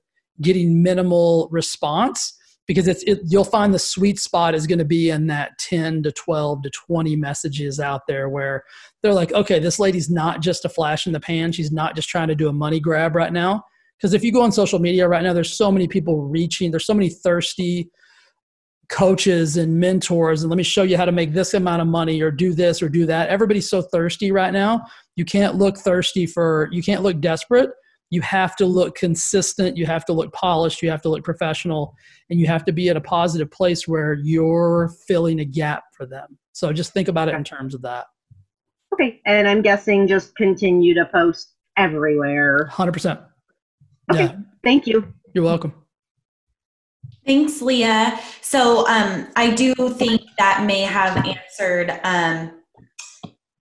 [0.41, 5.11] getting minimal response because it's it, you'll find the sweet spot is going to be
[5.11, 8.65] in that 10 to 12 to 20 messages out there where
[9.03, 11.53] they're like okay this lady's not just a flash in the pan.
[11.53, 13.65] She's not just trying to do a money grab right now
[13.99, 16.87] because if you go on social media right now there's so many people reaching there's
[16.87, 17.91] so many thirsty
[18.89, 22.21] coaches and mentors and let me show you how to make this amount of money
[22.21, 23.29] or do this or do that.
[23.29, 24.85] Everybody's so thirsty right now.
[25.17, 27.71] You can't look thirsty for you can't look desperate.
[28.11, 31.95] You have to look consistent you have to look polished you have to look professional
[32.31, 36.07] and you have to be at a positive place where you're filling a gap for
[36.07, 36.39] them.
[36.53, 38.07] So just think about it in terms of that.
[38.93, 42.69] Okay and i'm guessing just continue to post everywhere.
[42.73, 43.34] 100%
[44.11, 44.25] Okay.
[44.25, 44.37] Yeah.
[44.63, 45.13] Thank you.
[45.35, 45.73] You're welcome.
[47.27, 48.19] Thanks, Leah.
[48.43, 52.53] So um, I do think that may have answered um,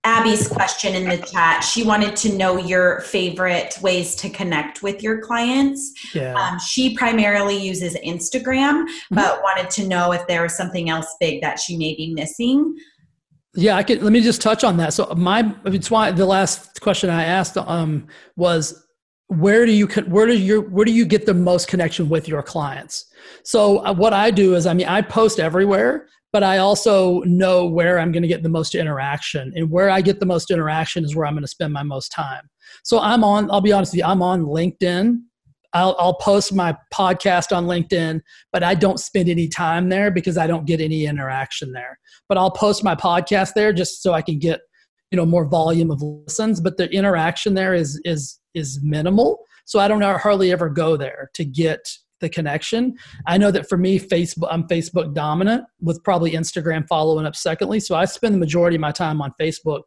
[0.04, 1.64] Abby's question in the chat.
[1.64, 5.94] She wanted to know your favorite ways to connect with your clients.
[6.14, 6.34] Yeah.
[6.34, 9.16] Um, she primarily uses Instagram, mm-hmm.
[9.16, 12.76] but wanted to know if there was something else big that she may be missing.
[13.56, 14.04] Yeah, I could.
[14.04, 14.94] Let me just touch on that.
[14.94, 18.83] So my, it's why the last question I asked um, was
[19.40, 22.44] where do you where do you where do you get the most connection with your
[22.44, 23.06] clients?
[23.44, 27.66] So uh, what i do is i mean i post everywhere but i also know
[27.66, 31.04] where i'm going to get the most interaction and where i get the most interaction
[31.04, 32.50] is where i'm going to spend my most time.
[32.84, 35.18] So i'm on i'll be honest with you i'm on linkedin.
[35.76, 40.38] I'll, I'll post my podcast on linkedin but i don't spend any time there because
[40.38, 41.98] i don't get any interaction there.
[42.30, 44.62] But i'll post my podcast there just so i can get
[45.12, 49.80] you know more volume of listens but the interaction there is is is minimal so
[49.80, 51.80] i don't hardly ever go there to get
[52.20, 52.94] the connection
[53.28, 57.80] i know that for me facebook i'm facebook dominant with probably instagram following up secondly
[57.80, 59.84] so i spend the majority of my time on facebook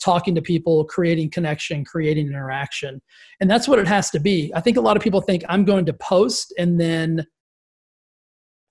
[0.00, 3.00] talking to people, creating connection, creating interaction.
[3.40, 4.52] And that's what it has to be.
[4.54, 7.26] I think a lot of people think I'm going to post and then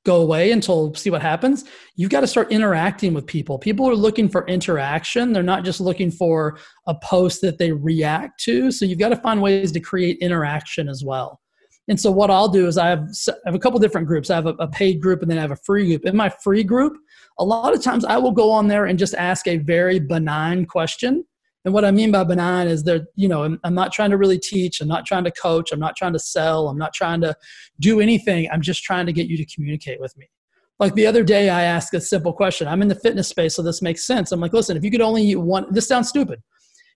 [0.05, 1.65] go away until see what happens.
[1.95, 3.57] You've got to start interacting with people.
[3.57, 5.31] People are looking for interaction.
[5.31, 8.71] They're not just looking for a post that they react to.
[8.71, 11.39] So you've got to find ways to create interaction as well.
[11.89, 14.29] And so what I'll do is I have, I have a couple different groups.
[14.29, 16.05] I have a, a paid group and then I have a free group.
[16.05, 16.97] In my free group,
[17.39, 20.65] a lot of times I will go on there and just ask a very benign
[20.65, 21.25] question.
[21.65, 24.17] And what I mean by benign is that, you know, I'm, I'm, not trying to
[24.17, 24.81] really teach.
[24.81, 25.71] I'm not trying to coach.
[25.71, 26.67] I'm not trying to sell.
[26.67, 27.35] I'm not trying to
[27.79, 28.49] do anything.
[28.51, 30.29] I'm just trying to get you to communicate with me.
[30.79, 32.67] Like the other day, I asked a simple question.
[32.67, 34.31] I'm in the fitness space, so this makes sense.
[34.31, 36.41] I'm like, listen, if you could only eat one, this sounds stupid.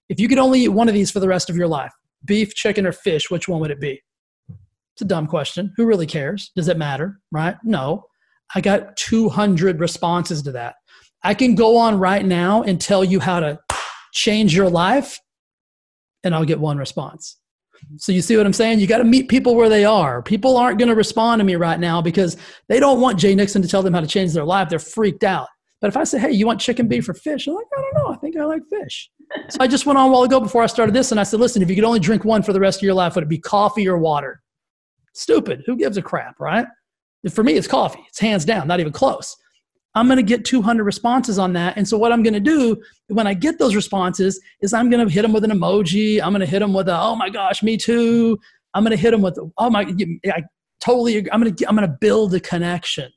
[0.10, 1.94] If you could only eat one of these for the rest of your life,
[2.26, 4.02] beef, chicken, or fish, which one would it be?
[4.94, 5.74] It's a dumb question.
[5.78, 6.52] Who really cares?
[6.56, 7.20] Does it matter?
[7.32, 7.56] Right?
[7.64, 8.06] No.
[8.56, 10.76] I got 200 responses to that.
[11.24, 13.60] I can go on right now and tell you how to
[14.12, 15.20] change your life,
[16.24, 17.38] and I'll get one response.
[17.98, 18.80] So you see what I'm saying?
[18.80, 20.24] You got to meet people where they are.
[20.24, 22.36] People aren't going to respond to me right now because
[22.70, 24.70] they don't want Jay Nixon to tell them how to change their life.
[24.70, 25.48] They're freaked out.
[25.80, 27.94] But if I say, "Hey, you want chicken, beef, or fish?" They're like, "I don't
[28.04, 28.12] know.
[28.12, 29.12] I think I like fish."
[29.50, 31.40] So I just went on a while ago before I started this, and I said,
[31.40, 33.30] "Listen, if you could only drink one for the rest of your life, would it
[33.30, 34.42] be coffee or water?"
[35.14, 35.62] Stupid.
[35.68, 36.66] Who gives a crap, right?
[37.32, 38.04] For me, it's coffee.
[38.08, 39.36] It's hands down, not even close.
[39.98, 41.76] I'm going to get 200 responses on that.
[41.76, 45.06] And so what I'm going to do when I get those responses is I'm going
[45.06, 46.22] to hit them with an emoji.
[46.22, 48.38] I'm going to hit them with a, oh my gosh, me too.
[48.76, 49.92] I'm going to hit them with, oh my,
[50.28, 50.44] I
[50.80, 53.12] totally, I'm going to, I'm going to build a connection.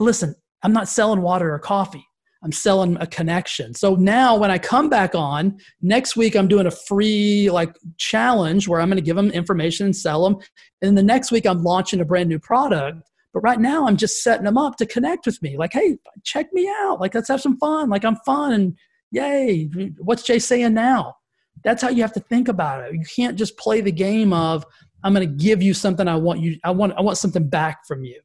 [0.00, 2.04] Listen, I'm not selling water or coffee.
[2.42, 3.72] I'm selling a connection.
[3.72, 8.66] So now when I come back on next week, I'm doing a free like challenge
[8.66, 10.36] where I'm going to give them information and sell them.
[10.82, 12.98] And the next week, I'm launching a brand new product.
[13.34, 15.58] But right now, I'm just setting them up to connect with me.
[15.58, 17.00] Like, hey, check me out.
[17.00, 17.90] Like, let's have some fun.
[17.90, 18.52] Like, I'm fun.
[18.52, 18.78] And
[19.10, 19.64] yay,
[19.98, 21.16] what's Jay saying now?
[21.64, 22.94] That's how you have to think about it.
[22.94, 24.64] You can't just play the game of
[25.02, 26.58] I'm going to give you something I want you.
[26.62, 26.94] I want.
[26.96, 28.20] I want something back from you.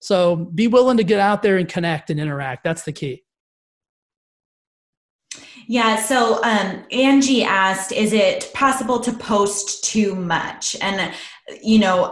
[0.00, 2.62] So be willing to get out there and connect and interact.
[2.62, 3.24] That's the key.
[5.66, 10.74] Yeah, so um, Angie asked, is it possible to post too much?
[10.80, 11.12] And,
[11.62, 12.10] you know,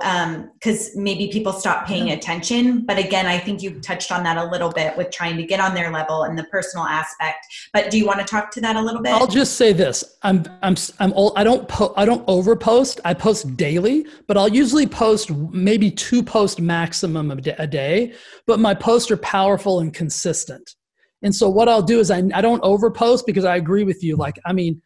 [0.55, 2.85] because um, maybe people stop paying attention.
[2.87, 5.61] But again, I think you touched on that a little bit with trying to get
[5.61, 7.47] on their level and the personal aspect.
[7.73, 9.13] But do you want to talk to that a little bit?
[9.13, 11.13] I'll just say this: I'm, I'm, I'm.
[11.13, 13.01] Old, I don't, po- I don't overpost.
[13.05, 18.15] I post daily, but I'll usually post maybe two posts maximum a day.
[18.47, 20.75] But my posts are powerful and consistent.
[21.23, 24.17] And so what I'll do is I, I don't overpost because I agree with you.
[24.17, 24.81] Like, I mean,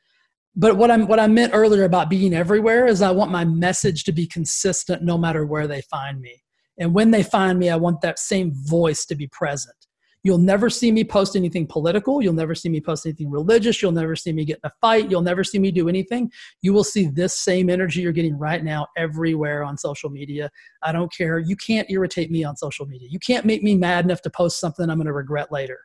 [0.54, 4.04] but what I'm what I meant earlier about being everywhere is I want my message
[4.04, 6.42] to be consistent no matter where they find me.
[6.78, 9.76] And when they find me, I want that same voice to be present.
[10.24, 12.22] You'll never see me post anything political.
[12.22, 13.82] You'll never see me post anything religious.
[13.82, 15.10] You'll never see me get in a fight.
[15.10, 16.30] You'll never see me do anything.
[16.60, 20.48] You will see this same energy you're getting right now everywhere on social media.
[20.82, 21.40] I don't care.
[21.40, 23.08] You can't irritate me on social media.
[23.10, 25.80] You can't make me mad enough to post something I'm going to regret later.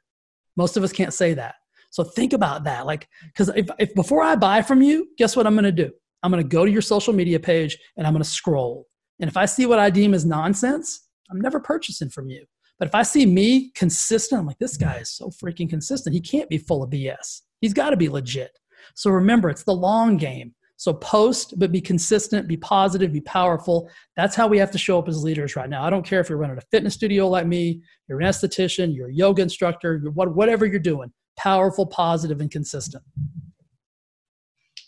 [0.55, 1.55] Most of us can't say that.
[1.97, 2.85] So think about that.
[2.85, 5.89] Like, because if, if before I buy from you, guess what I'm going to do?
[6.21, 8.85] I'm going to go to your social media page and I'm going to scroll.
[9.19, 12.45] And if I see what I deem as nonsense, I'm never purchasing from you.
[12.77, 16.13] But if I see me consistent, I'm like, this guy is so freaking consistent.
[16.13, 17.41] He can't be full of BS.
[17.61, 18.51] He's got to be legit.
[18.93, 20.53] So remember, it's the long game.
[20.75, 23.89] So post, but be consistent, be positive, be powerful.
[24.15, 25.83] That's how we have to show up as leaders right now.
[25.83, 29.09] I don't care if you're running a fitness studio like me, you're an esthetician, you're
[29.09, 33.03] a yoga instructor, you're whatever you're doing, powerful, positive, and consistent.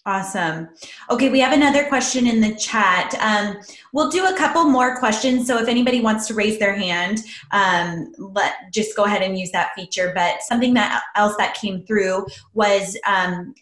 [0.06, 0.70] Awesome.
[1.12, 3.14] Okay, we have another question in the chat.
[3.20, 3.58] Um,
[3.94, 5.46] we'll do a couple more questions.
[5.46, 7.20] So if anybody wants to raise their hand,
[7.52, 10.12] um, let just go ahead and use that feature.
[10.16, 13.54] But something that else that came through was um,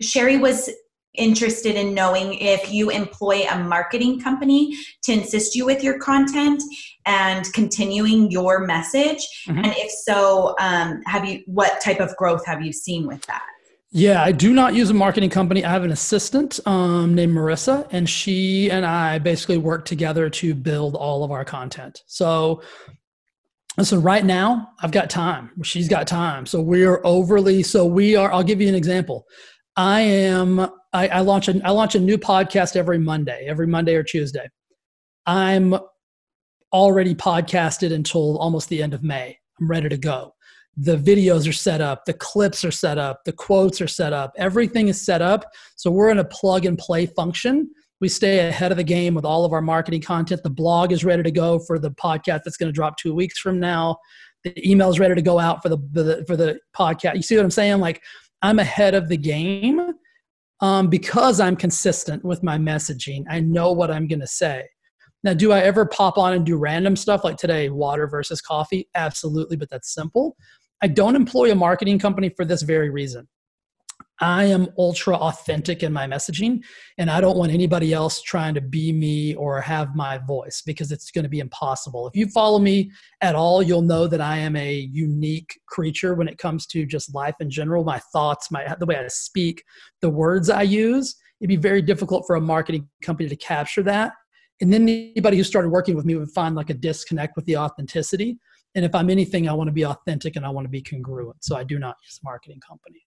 [0.00, 0.70] Sherry was
[1.14, 6.62] interested in knowing if you employ a marketing company to assist you with your content
[7.06, 9.58] and continuing your message mm-hmm.
[9.58, 13.42] and if so um, have you what type of growth have you seen with that
[13.92, 15.64] yeah, I do not use a marketing company.
[15.64, 20.54] I have an assistant um, named Marissa, and she and I basically work together to
[20.54, 22.04] build all of our content.
[22.06, 22.62] So,
[23.82, 25.50] so right now I've got time.
[25.64, 26.46] She's got time.
[26.46, 27.64] So we are overly.
[27.64, 28.32] So we are.
[28.32, 29.26] I'll give you an example.
[29.80, 30.60] I am.
[30.92, 34.46] I, I launch a I launch a new podcast every Monday, every Monday or Tuesday.
[35.24, 35.74] I'm
[36.70, 39.38] already podcasted until almost the end of May.
[39.58, 40.34] I'm ready to go.
[40.76, 44.34] The videos are set up, the clips are set up, the quotes are set up,
[44.36, 45.46] everything is set up.
[45.76, 47.70] So we're in a plug and play function.
[48.02, 50.42] We stay ahead of the game with all of our marketing content.
[50.42, 53.38] The blog is ready to go for the podcast that's going to drop two weeks
[53.38, 53.96] from now.
[54.44, 57.14] The email is ready to go out for the, the for the podcast.
[57.14, 57.80] You see what I'm saying?
[57.80, 58.02] Like
[58.42, 59.94] I'm ahead of the game
[60.60, 63.24] um, because I'm consistent with my messaging.
[63.28, 64.64] I know what I'm going to say.
[65.22, 68.88] Now, do I ever pop on and do random stuff like today, water versus coffee?
[68.94, 70.36] Absolutely, but that's simple.
[70.82, 73.28] I don't employ a marketing company for this very reason.
[74.20, 76.62] I am ultra authentic in my messaging,
[76.98, 80.92] and I don't want anybody else trying to be me or have my voice because
[80.92, 82.06] it's going to be impossible.
[82.06, 82.90] If you follow me
[83.22, 87.14] at all, you'll know that I am a unique creature when it comes to just
[87.14, 89.64] life in general, my thoughts, my the way I speak,
[90.02, 91.16] the words I use.
[91.40, 94.12] It'd be very difficult for a marketing company to capture that.
[94.60, 97.56] And then anybody who started working with me would find like a disconnect with the
[97.56, 98.38] authenticity.
[98.74, 101.42] And if I'm anything, I want to be authentic and I want to be congruent.
[101.42, 103.00] So I do not use a marketing company.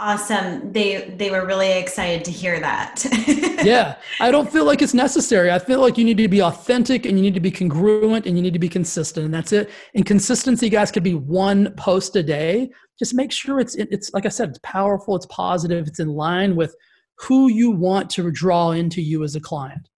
[0.00, 0.72] Awesome.
[0.72, 3.06] They they were really excited to hear that.
[3.64, 3.96] yeah.
[4.18, 5.52] I don't feel like it's necessary.
[5.52, 8.36] I feel like you need to be authentic and you need to be congruent and
[8.36, 9.70] you need to be consistent and that's it.
[9.94, 12.70] And consistency guys could be one post a day.
[12.98, 16.56] Just make sure it's it's like I said it's powerful, it's positive, it's in line
[16.56, 16.74] with
[17.18, 19.88] who you want to draw into you as a client.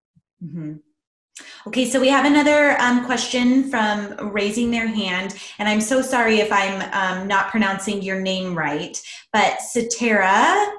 [0.45, 0.75] Mm-hmm.
[1.67, 6.39] Okay, so we have another um, question from raising their hand, and I'm so sorry
[6.39, 9.01] if I'm um, not pronouncing your name right,
[9.33, 10.73] but Satara,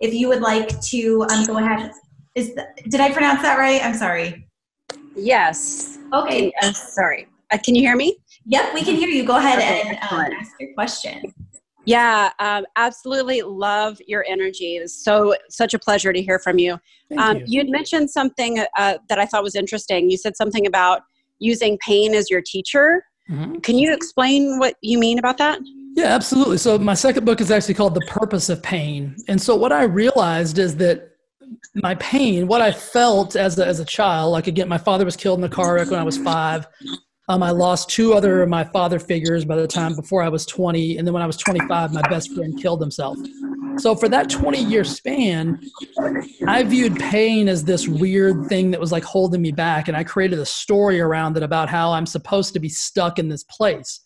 [0.00, 1.90] if you would like to um, go ahead,
[2.34, 3.84] is the, did I pronounce that right?
[3.84, 4.46] I'm sorry.
[5.16, 5.98] Yes.
[6.12, 6.52] Okay.
[6.72, 7.26] Sorry.
[7.50, 8.16] Uh, can you hear me?
[8.46, 9.24] Yep, we can hear you.
[9.24, 11.34] Go ahead okay, and um, ask your question.
[11.88, 14.76] Yeah, um, absolutely love your energy.
[14.76, 16.78] It was so such a pleasure to hear from you.
[17.16, 17.60] Um, you.
[17.60, 20.10] had mentioned something uh, that I thought was interesting.
[20.10, 21.02] You said something about
[21.38, 23.04] using pain as your teacher.
[23.30, 23.60] Mm-hmm.
[23.60, 25.60] Can you explain what you mean about that?
[25.94, 26.58] Yeah, absolutely.
[26.58, 29.16] So my second book is actually called The Purpose of Pain.
[29.26, 31.12] And so what I realized is that
[31.74, 35.16] my pain, what I felt as a, as a child, like again, my father was
[35.16, 36.66] killed in the car wreck when I was five.
[37.30, 40.46] Um, I lost two other of my father figures by the time before I was
[40.46, 40.96] 20.
[40.96, 43.18] And then when I was 25, my best friend killed himself.
[43.76, 45.60] So for that 20 year span,
[46.46, 49.88] I viewed pain as this weird thing that was like holding me back.
[49.88, 53.28] And I created a story around it about how I'm supposed to be stuck in
[53.28, 54.00] this place.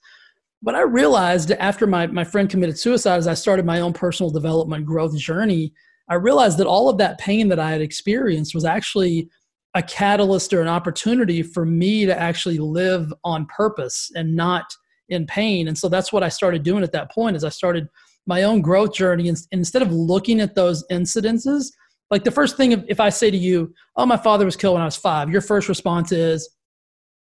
[0.60, 4.30] But I realized after my, my friend committed suicide, as I started my own personal
[4.30, 5.72] development growth journey,
[6.08, 9.30] I realized that all of that pain that I had experienced was actually
[9.74, 14.64] a catalyst or an opportunity for me to actually live on purpose and not
[15.08, 15.68] in pain.
[15.68, 17.88] And so that's what i started doing at that point is i started
[18.26, 19.28] my own growth journey.
[19.28, 21.72] And instead of looking at those incidences
[22.12, 24.82] like the first thing if i say to you oh my father was killed when
[24.82, 26.48] i was five your first response is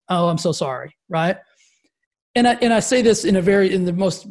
[0.09, 1.37] oh i'm so sorry right?
[2.35, 4.27] And i and i say this in a very in the most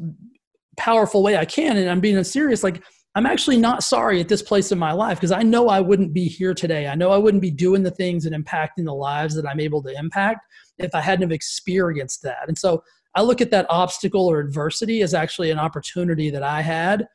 [0.75, 2.83] powerful way i can and i'm being serious like
[3.17, 6.13] I'm actually not sorry at this place in my life because I know I wouldn't
[6.13, 6.85] be here today.
[6.85, 9.81] I know I wouldn't be doing the things and impacting the lives that I'm able
[9.81, 10.41] to impact
[10.77, 12.47] if I hadn't have experienced that.
[12.47, 12.83] And so
[13.15, 17.07] I look at that obstacle or adversity as actually an opportunity that I had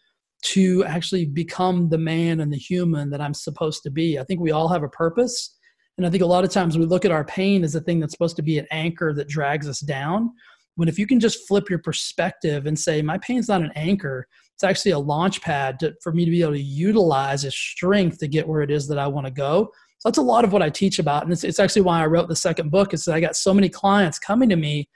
[0.47, 4.19] to actually become the man and the human that I'm supposed to be.
[4.19, 5.57] I think we all have a purpose.
[5.99, 8.01] And I think a lot of times we look at our pain as a thing
[8.01, 10.33] that's supposed to be an anchor that drags us down.
[10.75, 14.27] When if you can just flip your perspective and say, my pain's not an anchor,
[14.63, 18.19] it's actually a launch pad to, for me to be able to utilize its strength
[18.19, 19.73] to get where it is that I want to go.
[19.99, 21.25] So that's a lot of what I teach about.
[21.25, 23.53] And it's, it's actually why I wrote the second book is that I got so
[23.53, 24.89] many clients coming to me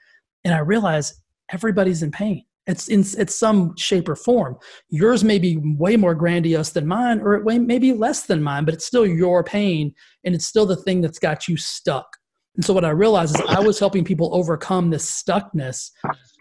[0.45, 2.45] and I realize everybody's in pain.
[2.65, 4.57] It's in it's some shape or form.
[4.89, 8.65] Yours may be way more grandiose than mine, or it may be less than mine,
[8.65, 9.93] but it's still your pain,
[10.25, 12.07] and it's still the thing that's got you stuck.
[12.57, 15.91] And so what I realized is I was helping people overcome this stuckness.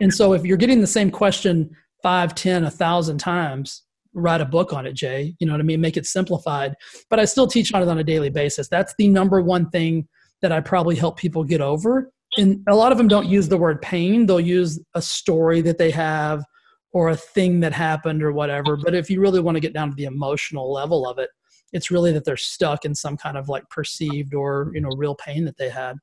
[0.00, 1.70] And so if you're getting the same question
[2.06, 3.82] five, ten, a thousand times,
[4.14, 5.34] write a book on it, Jay.
[5.40, 5.80] You know what I mean?
[5.80, 6.76] Make it simplified.
[7.10, 8.68] But I still teach on it on a daily basis.
[8.68, 10.06] That's the number one thing
[10.40, 12.12] that I probably help people get over.
[12.38, 15.78] And a lot of them don't use the word pain, they'll use a story that
[15.78, 16.44] they have
[16.92, 18.76] or a thing that happened or whatever.
[18.76, 21.30] But if you really want to get down to the emotional level of it,
[21.72, 25.16] it's really that they're stuck in some kind of like perceived or you know real
[25.16, 25.96] pain that they had.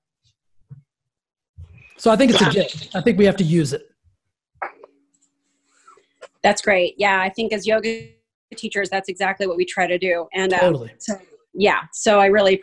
[1.96, 2.94] So I think it's a gift.
[2.94, 3.84] I think we have to use it.
[6.44, 6.96] That's great.
[6.98, 8.10] Yeah, I think as yoga
[8.56, 10.28] teachers, that's exactly what we try to do.
[10.34, 10.92] And uh, totally.
[11.00, 11.16] So,
[11.54, 12.60] yeah, so I really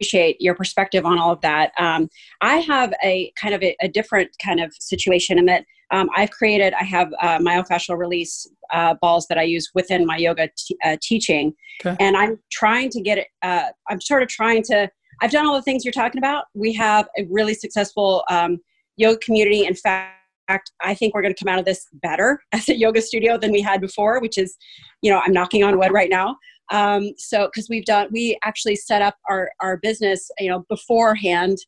[0.00, 1.72] appreciate your perspective on all of that.
[1.78, 2.08] Um,
[2.40, 6.30] I have a kind of a, a, different kind of situation in that um, I've
[6.30, 10.76] created, I have uh, myofascial release uh, balls that I use within my yoga t-
[10.84, 11.52] uh, teaching.
[11.84, 11.96] Okay.
[12.00, 14.88] And I'm trying to get it, uh, I'm sort of trying to,
[15.20, 16.44] I've done all the things you're talking about.
[16.54, 18.58] We have a really successful um,
[18.96, 19.66] yoga community.
[19.66, 20.19] In fact,
[20.50, 23.38] fact, I think we're going to come out of this better as a yoga studio
[23.38, 24.56] than we had before, which is,
[25.02, 26.36] you know, I'm knocking on wood right now.
[26.72, 31.58] Um, so, because we've done, we actually set up our, our business, you know, beforehand.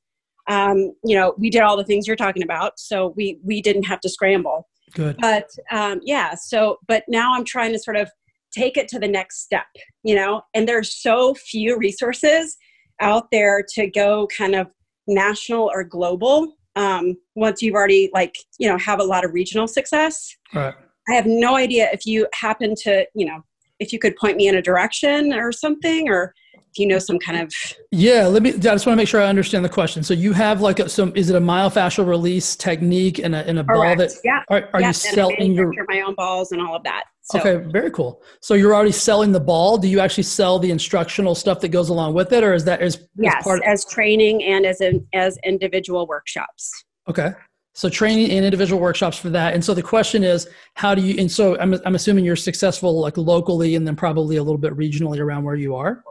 [0.49, 3.85] Um, you know, we did all the things you're talking about, so we we didn't
[3.85, 4.68] have to scramble.
[4.95, 5.16] Good.
[5.20, 8.11] But um, yeah, so but now I'm trying to sort of
[8.53, 9.66] take it to the next step,
[10.03, 12.57] you know, and there's so few resources
[13.01, 14.68] out there to go kind of
[15.07, 19.66] national or global um, once you've already like you know have a lot of regional
[19.66, 20.37] success.
[20.55, 20.75] Right.
[21.09, 23.43] I have no idea if you happen to you know
[23.81, 26.35] if you could point me in a direction or something or
[26.77, 27.53] you know some kind of
[27.91, 30.03] yeah let me i just want to make sure i understand the question.
[30.03, 33.59] So you have like a, some is it a myofascial release technique and a, and
[33.59, 34.43] a ball that yeah.
[34.49, 37.39] are, are yeah, you selling your my own balls and all of that so.
[37.39, 38.20] okay very cool.
[38.41, 39.79] So you're already selling the ball.
[39.79, 42.81] Do you actually sell the instructional stuff that goes along with it or is that
[42.81, 46.85] as, yes as part of, as training and as in, as individual workshops.
[47.09, 47.33] Okay.
[47.75, 49.55] So training and individual workshops for that.
[49.55, 53.01] And so the question is how do you and so i'm, I'm assuming you're successful
[53.01, 56.03] like locally and then probably a little bit regionally around where you are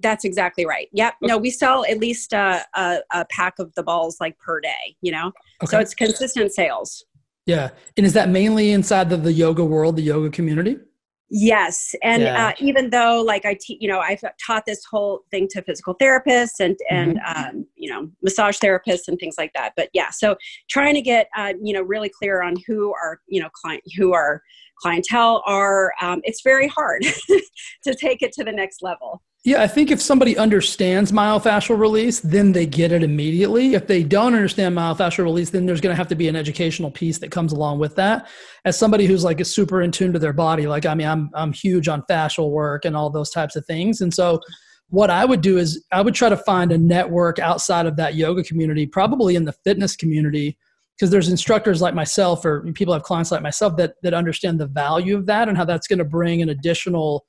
[0.00, 0.88] that's exactly right.
[0.92, 1.14] Yep.
[1.22, 4.96] No, we sell at least uh, a, a pack of the balls like per day,
[5.00, 5.32] you know?
[5.62, 5.70] Okay.
[5.70, 7.04] So it's consistent sales.
[7.46, 7.70] Yeah.
[7.96, 10.76] And is that mainly inside of the yoga world, the yoga community?
[11.30, 11.94] Yes.
[12.02, 12.48] And yeah.
[12.48, 15.94] uh, even though like I teach, you know, I've taught this whole thing to physical
[15.94, 17.48] therapists and, and, mm-hmm.
[17.58, 19.72] um, you know, massage therapists and things like that.
[19.76, 20.36] But yeah, so
[20.70, 24.14] trying to get, uh, you know, really clear on who our, you know, client, who
[24.14, 24.42] our
[24.80, 27.02] clientele are, um, it's very hard
[27.82, 29.22] to take it to the next level.
[29.48, 33.72] Yeah, I think if somebody understands myofascial release, then they get it immediately.
[33.72, 36.90] If they don't understand myofascial release, then there's going to have to be an educational
[36.90, 38.28] piece that comes along with that.
[38.66, 41.30] As somebody who's like a super in tune to their body, like I mean, I'm
[41.32, 44.38] I'm huge on fascial work and all those types of things, and so
[44.90, 48.16] what I would do is I would try to find a network outside of that
[48.16, 50.58] yoga community, probably in the fitness community,
[50.94, 54.66] because there's instructors like myself or people have clients like myself that that understand the
[54.66, 57.24] value of that and how that's going to bring an additional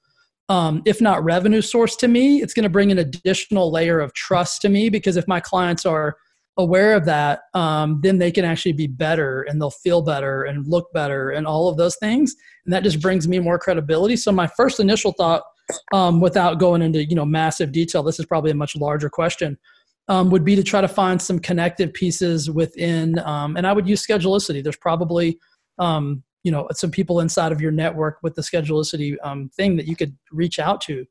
[0.50, 4.14] um, if not revenue source to me, it's going to bring an additional layer of
[4.14, 6.18] trust to me because if my clients are
[6.58, 10.68] aware of that, um, then they can actually be better and they'll feel better and
[10.68, 12.36] look better and all of those things.
[12.66, 14.16] And that just brings me more credibility.
[14.16, 15.44] So my first initial thought,
[15.94, 19.58] um, without going into you know massive detail, this is probably a much larger question.
[20.08, 23.88] Um, would be to try to find some connective pieces within, um, and I would
[23.88, 24.64] use Schedulicity.
[24.64, 25.38] There's probably
[25.78, 29.88] um, you know some people inside of your network with the schedulicity um, thing that
[29.88, 31.06] you could reach out to.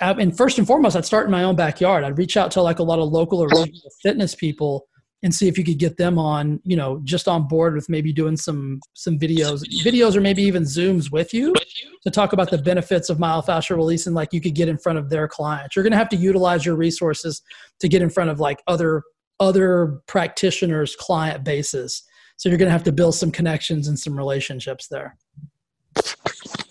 [0.00, 2.02] And first and foremost i'd start in my own backyard.
[2.04, 4.86] I'd reach out to like a lot of local or regional fitness people
[5.22, 8.12] and see if you could get them on you know just on board with maybe
[8.12, 11.54] doing some some videos videos or maybe even zooms with you
[12.02, 14.98] to talk about the benefits of myofascial release and like you could get in front
[14.98, 15.76] of their clients.
[15.76, 17.42] You're going to have to utilize your resources
[17.80, 19.02] to get in front of like other
[19.38, 22.02] other practitioners client bases
[22.40, 25.14] so you're going to have to build some connections and some relationships there.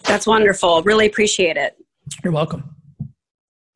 [0.04, 0.82] That's wonderful.
[0.82, 1.76] Really appreciate it.
[2.24, 2.76] You're welcome.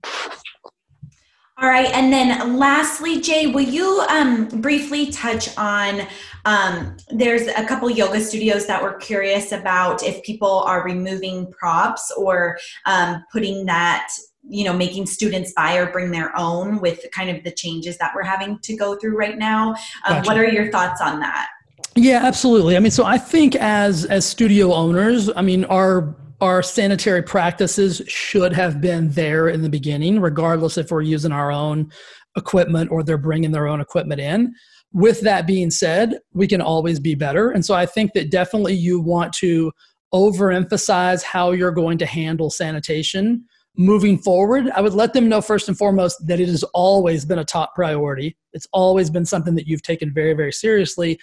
[0.04, 1.92] All right.
[1.94, 6.08] And then lastly, Jay, will you um, briefly touch on?
[6.46, 12.12] Um, there's a couple yoga studios that were curious about if people are removing props
[12.18, 14.08] or um, putting that,
[14.42, 18.14] you know, making students buy or bring their own with kind of the changes that
[18.16, 19.76] we're having to go through right now.
[20.08, 20.28] Um, gotcha.
[20.28, 21.50] What are your thoughts on that?
[21.96, 22.76] Yeah, absolutely.
[22.76, 28.02] I mean, so I think as as studio owners, I mean, our our sanitary practices
[28.08, 31.92] should have been there in the beginning, regardless if we're using our own
[32.36, 34.54] equipment or they're bringing their own equipment in.
[34.92, 37.52] With that being said, we can always be better.
[37.52, 39.72] And so I think that definitely you want to
[40.14, 44.70] overemphasize how you're going to handle sanitation moving forward.
[44.76, 47.74] I would let them know first and foremost that it has always been a top
[47.74, 48.38] priority.
[48.54, 51.20] It's always been something that you've taken very, very seriously.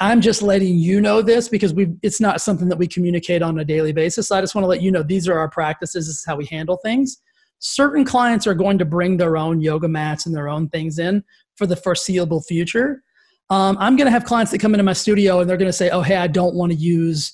[0.00, 3.58] I'm just letting you know this because we it's not something that we communicate on
[3.58, 4.32] a daily basis.
[4.32, 6.46] I just want to let you know these are our practices, this is how we
[6.46, 7.18] handle things.
[7.60, 11.22] Certain clients are going to bring their own yoga mats and their own things in
[11.56, 13.02] for the foreseeable future.
[13.50, 15.72] Um, I'm going to have clients that come into my studio and they're going to
[15.72, 17.32] say, "Oh, hey, I don't want to use,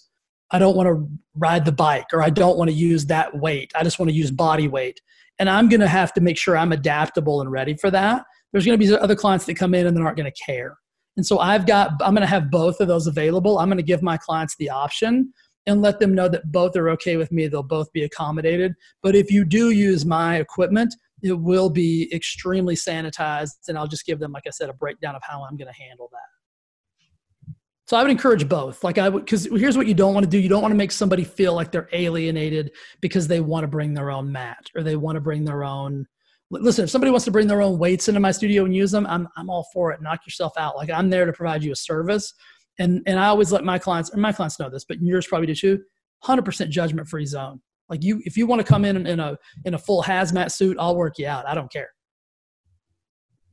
[0.50, 3.72] I don't want to ride the bike, or I don't want to use that weight.
[3.74, 5.00] I just want to use body weight."
[5.38, 8.24] And I'm going to have to make sure I'm adaptable and ready for that.
[8.52, 10.76] There's going to be other clients that come in and they aren't going to care.
[11.20, 13.58] And so I've got, I'm going to have both of those available.
[13.58, 15.34] I'm going to give my clients the option
[15.66, 17.46] and let them know that both are okay with me.
[17.46, 18.72] They'll both be accommodated.
[19.02, 23.68] But if you do use my equipment, it will be extremely sanitized.
[23.68, 25.78] And I'll just give them, like I said, a breakdown of how I'm going to
[25.78, 27.54] handle that.
[27.86, 28.82] So I would encourage both.
[28.82, 30.38] Like I would, because here's what you don't want to do.
[30.38, 32.70] You don't want to make somebody feel like they're alienated
[33.02, 36.06] because they want to bring their own mat or they want to bring their own
[36.50, 39.06] listen, if somebody wants to bring their own weights into my studio and use them,
[39.06, 40.02] I'm, I'm all for it.
[40.02, 40.76] Knock yourself out.
[40.76, 42.34] Like I'm there to provide you a service.
[42.78, 45.46] And, and I always let my clients, and my clients know this, but yours probably
[45.46, 45.82] do too,
[46.24, 47.60] 100% judgment free zone.
[47.88, 50.76] Like you, if you want to come in in a, in a full hazmat suit,
[50.80, 51.46] I'll work you out.
[51.46, 51.90] I don't care.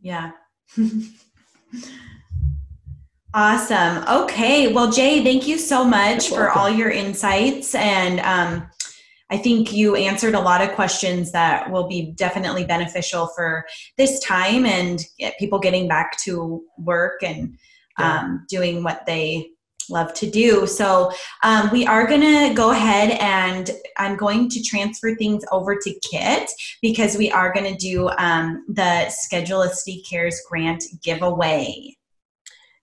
[0.02, 0.32] Yeah.
[3.34, 4.04] Awesome.
[4.08, 4.74] Okay.
[4.74, 7.76] Well, Jay, thank you so much for all your insights.
[7.76, 8.68] And um,
[9.30, 13.66] I think you answered a lot of questions that will be definitely beneficial for
[13.98, 17.58] this time and get people getting back to work and
[17.98, 19.50] um, doing what they
[19.90, 20.68] love to do.
[20.68, 21.12] So
[21.44, 26.00] um, we are going to go ahead and I'm going to transfer things over to
[26.12, 26.50] Kit
[26.82, 31.96] because we are going to do um, the Schedulicity Cares grant giveaway.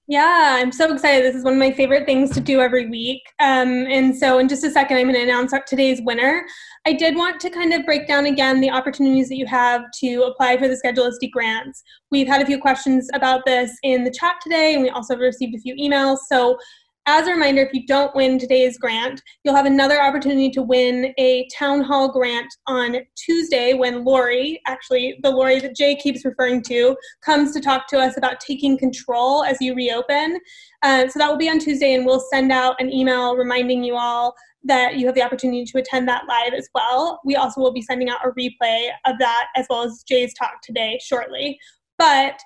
[0.06, 1.24] Yeah, I'm so excited.
[1.24, 3.22] This is one of my favorite things to do every week.
[3.40, 6.44] Um, and so, in just a second, I'm going to announce today's winner.
[6.86, 10.24] I did want to kind of break down again the opportunities that you have to
[10.24, 11.82] apply for the Schedulicity grants.
[12.10, 15.54] We've had a few questions about this in the chat today, and we also received
[15.54, 16.18] a few emails.
[16.28, 16.58] So,
[17.06, 21.12] as a reminder, if you don't win today's grant, you'll have another opportunity to win
[21.18, 26.62] a town hall grant on Tuesday when Lori, actually the Lori that Jay keeps referring
[26.62, 30.40] to, comes to talk to us about taking control as you reopen.
[30.82, 33.96] Uh, so that will be on Tuesday, and we'll send out an email reminding you
[33.96, 34.34] all
[34.64, 37.20] that you have the opportunity to attend that live as well.
[37.24, 40.62] We also will be sending out a replay of that as well as Jay's talk
[40.62, 41.58] today shortly.
[41.98, 42.40] But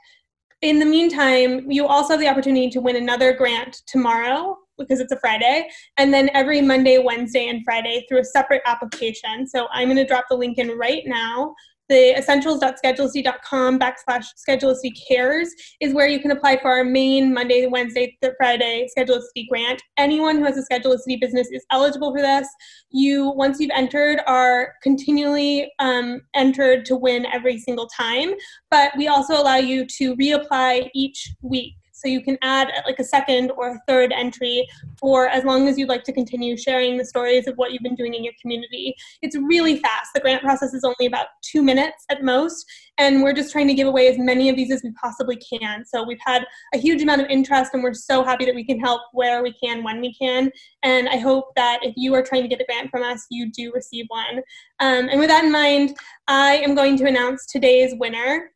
[0.63, 5.13] in the meantime, you also have the opportunity to win another grant tomorrow because it's
[5.13, 9.47] a Friday, and then every Monday, Wednesday, and Friday through a separate application.
[9.47, 11.55] So I'm going to drop the link in right now
[11.89, 15.49] the essentials.schedulicity.com backslash schedulicity cares
[15.81, 19.83] is where you can apply for our main Monday, Wednesday, Friday schedulicity grant.
[19.97, 22.49] Anyone who has a schedulicity business is eligible for this.
[22.91, 28.35] You, once you've entered, are continually um, entered to win every single time,
[28.71, 31.75] but we also allow you to reapply each week.
[31.99, 34.67] So you can add like a second or a third entry
[34.99, 37.97] for as long as you'd like to continue sharing the stories of what you've been
[37.97, 38.95] doing in your community.
[39.23, 40.11] It's really fast.
[40.15, 42.65] The grant process is only about two minutes at most,
[42.99, 45.85] and we're just trying to give away as many of these as we possibly can.
[45.85, 46.45] So we've had
[46.75, 49.53] a huge amount of interest, and we're so happy that we can help where we
[49.53, 50.51] can, when we can.
[50.83, 53.51] And I hope that if you are trying to get a grant from us, you
[53.51, 54.39] do receive one.
[54.81, 55.97] Um, and with that in mind,
[56.29, 58.53] I am going to announce today's winner.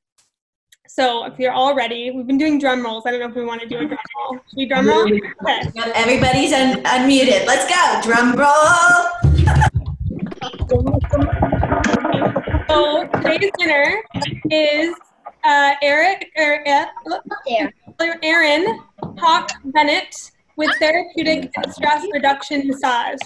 [0.95, 3.05] So if you're all ready, we've been doing drum rolls.
[3.07, 4.35] I don't know if we want to do a drum roll.
[4.47, 5.05] Should we drum roll?
[5.05, 5.71] Okay.
[5.95, 7.47] Everybody's un- unmuted.
[7.47, 8.01] Let's go.
[8.03, 8.53] Drum roll.
[12.69, 14.03] so today's winner
[14.51, 14.95] is
[15.45, 16.85] uh, Eric or uh,
[18.23, 18.79] Erin
[19.17, 20.15] Hawk Bennett
[20.63, 23.19] with therapeutic stress reduction massage.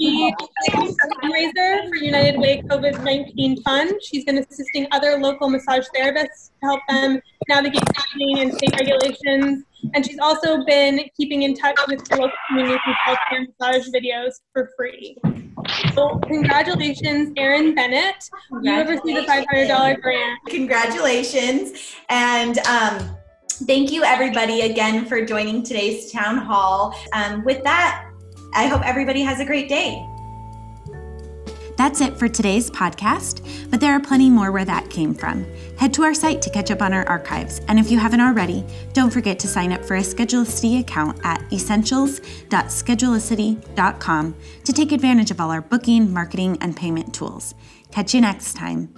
[0.00, 0.34] She is
[0.68, 3.92] a fundraiser for United Way COVID 19 Fund.
[4.02, 9.64] She's been assisting other local massage therapists to help them navigate training and state regulations.
[9.94, 14.32] And she's also been keeping in touch with the local community through healthcare massage videos
[14.52, 15.16] for free.
[15.94, 18.30] So, congratulations, Erin Bennett.
[18.62, 20.40] You have received a $500 grant.
[20.46, 21.94] Congratulations.
[22.08, 23.17] And um,
[23.66, 26.94] Thank you, everybody, again for joining today's town hall.
[27.12, 28.10] Um, with that,
[28.54, 30.06] I hope everybody has a great day.
[31.76, 35.46] That's it for today's podcast, but there are plenty more where that came from.
[35.76, 38.64] Head to our site to catch up on our archives, and if you haven't already,
[38.94, 44.34] don't forget to sign up for a Schedulicity account at essentials.schedulicity.com
[44.64, 47.54] to take advantage of all our booking, marketing, and payment tools.
[47.92, 48.92] Catch you next time.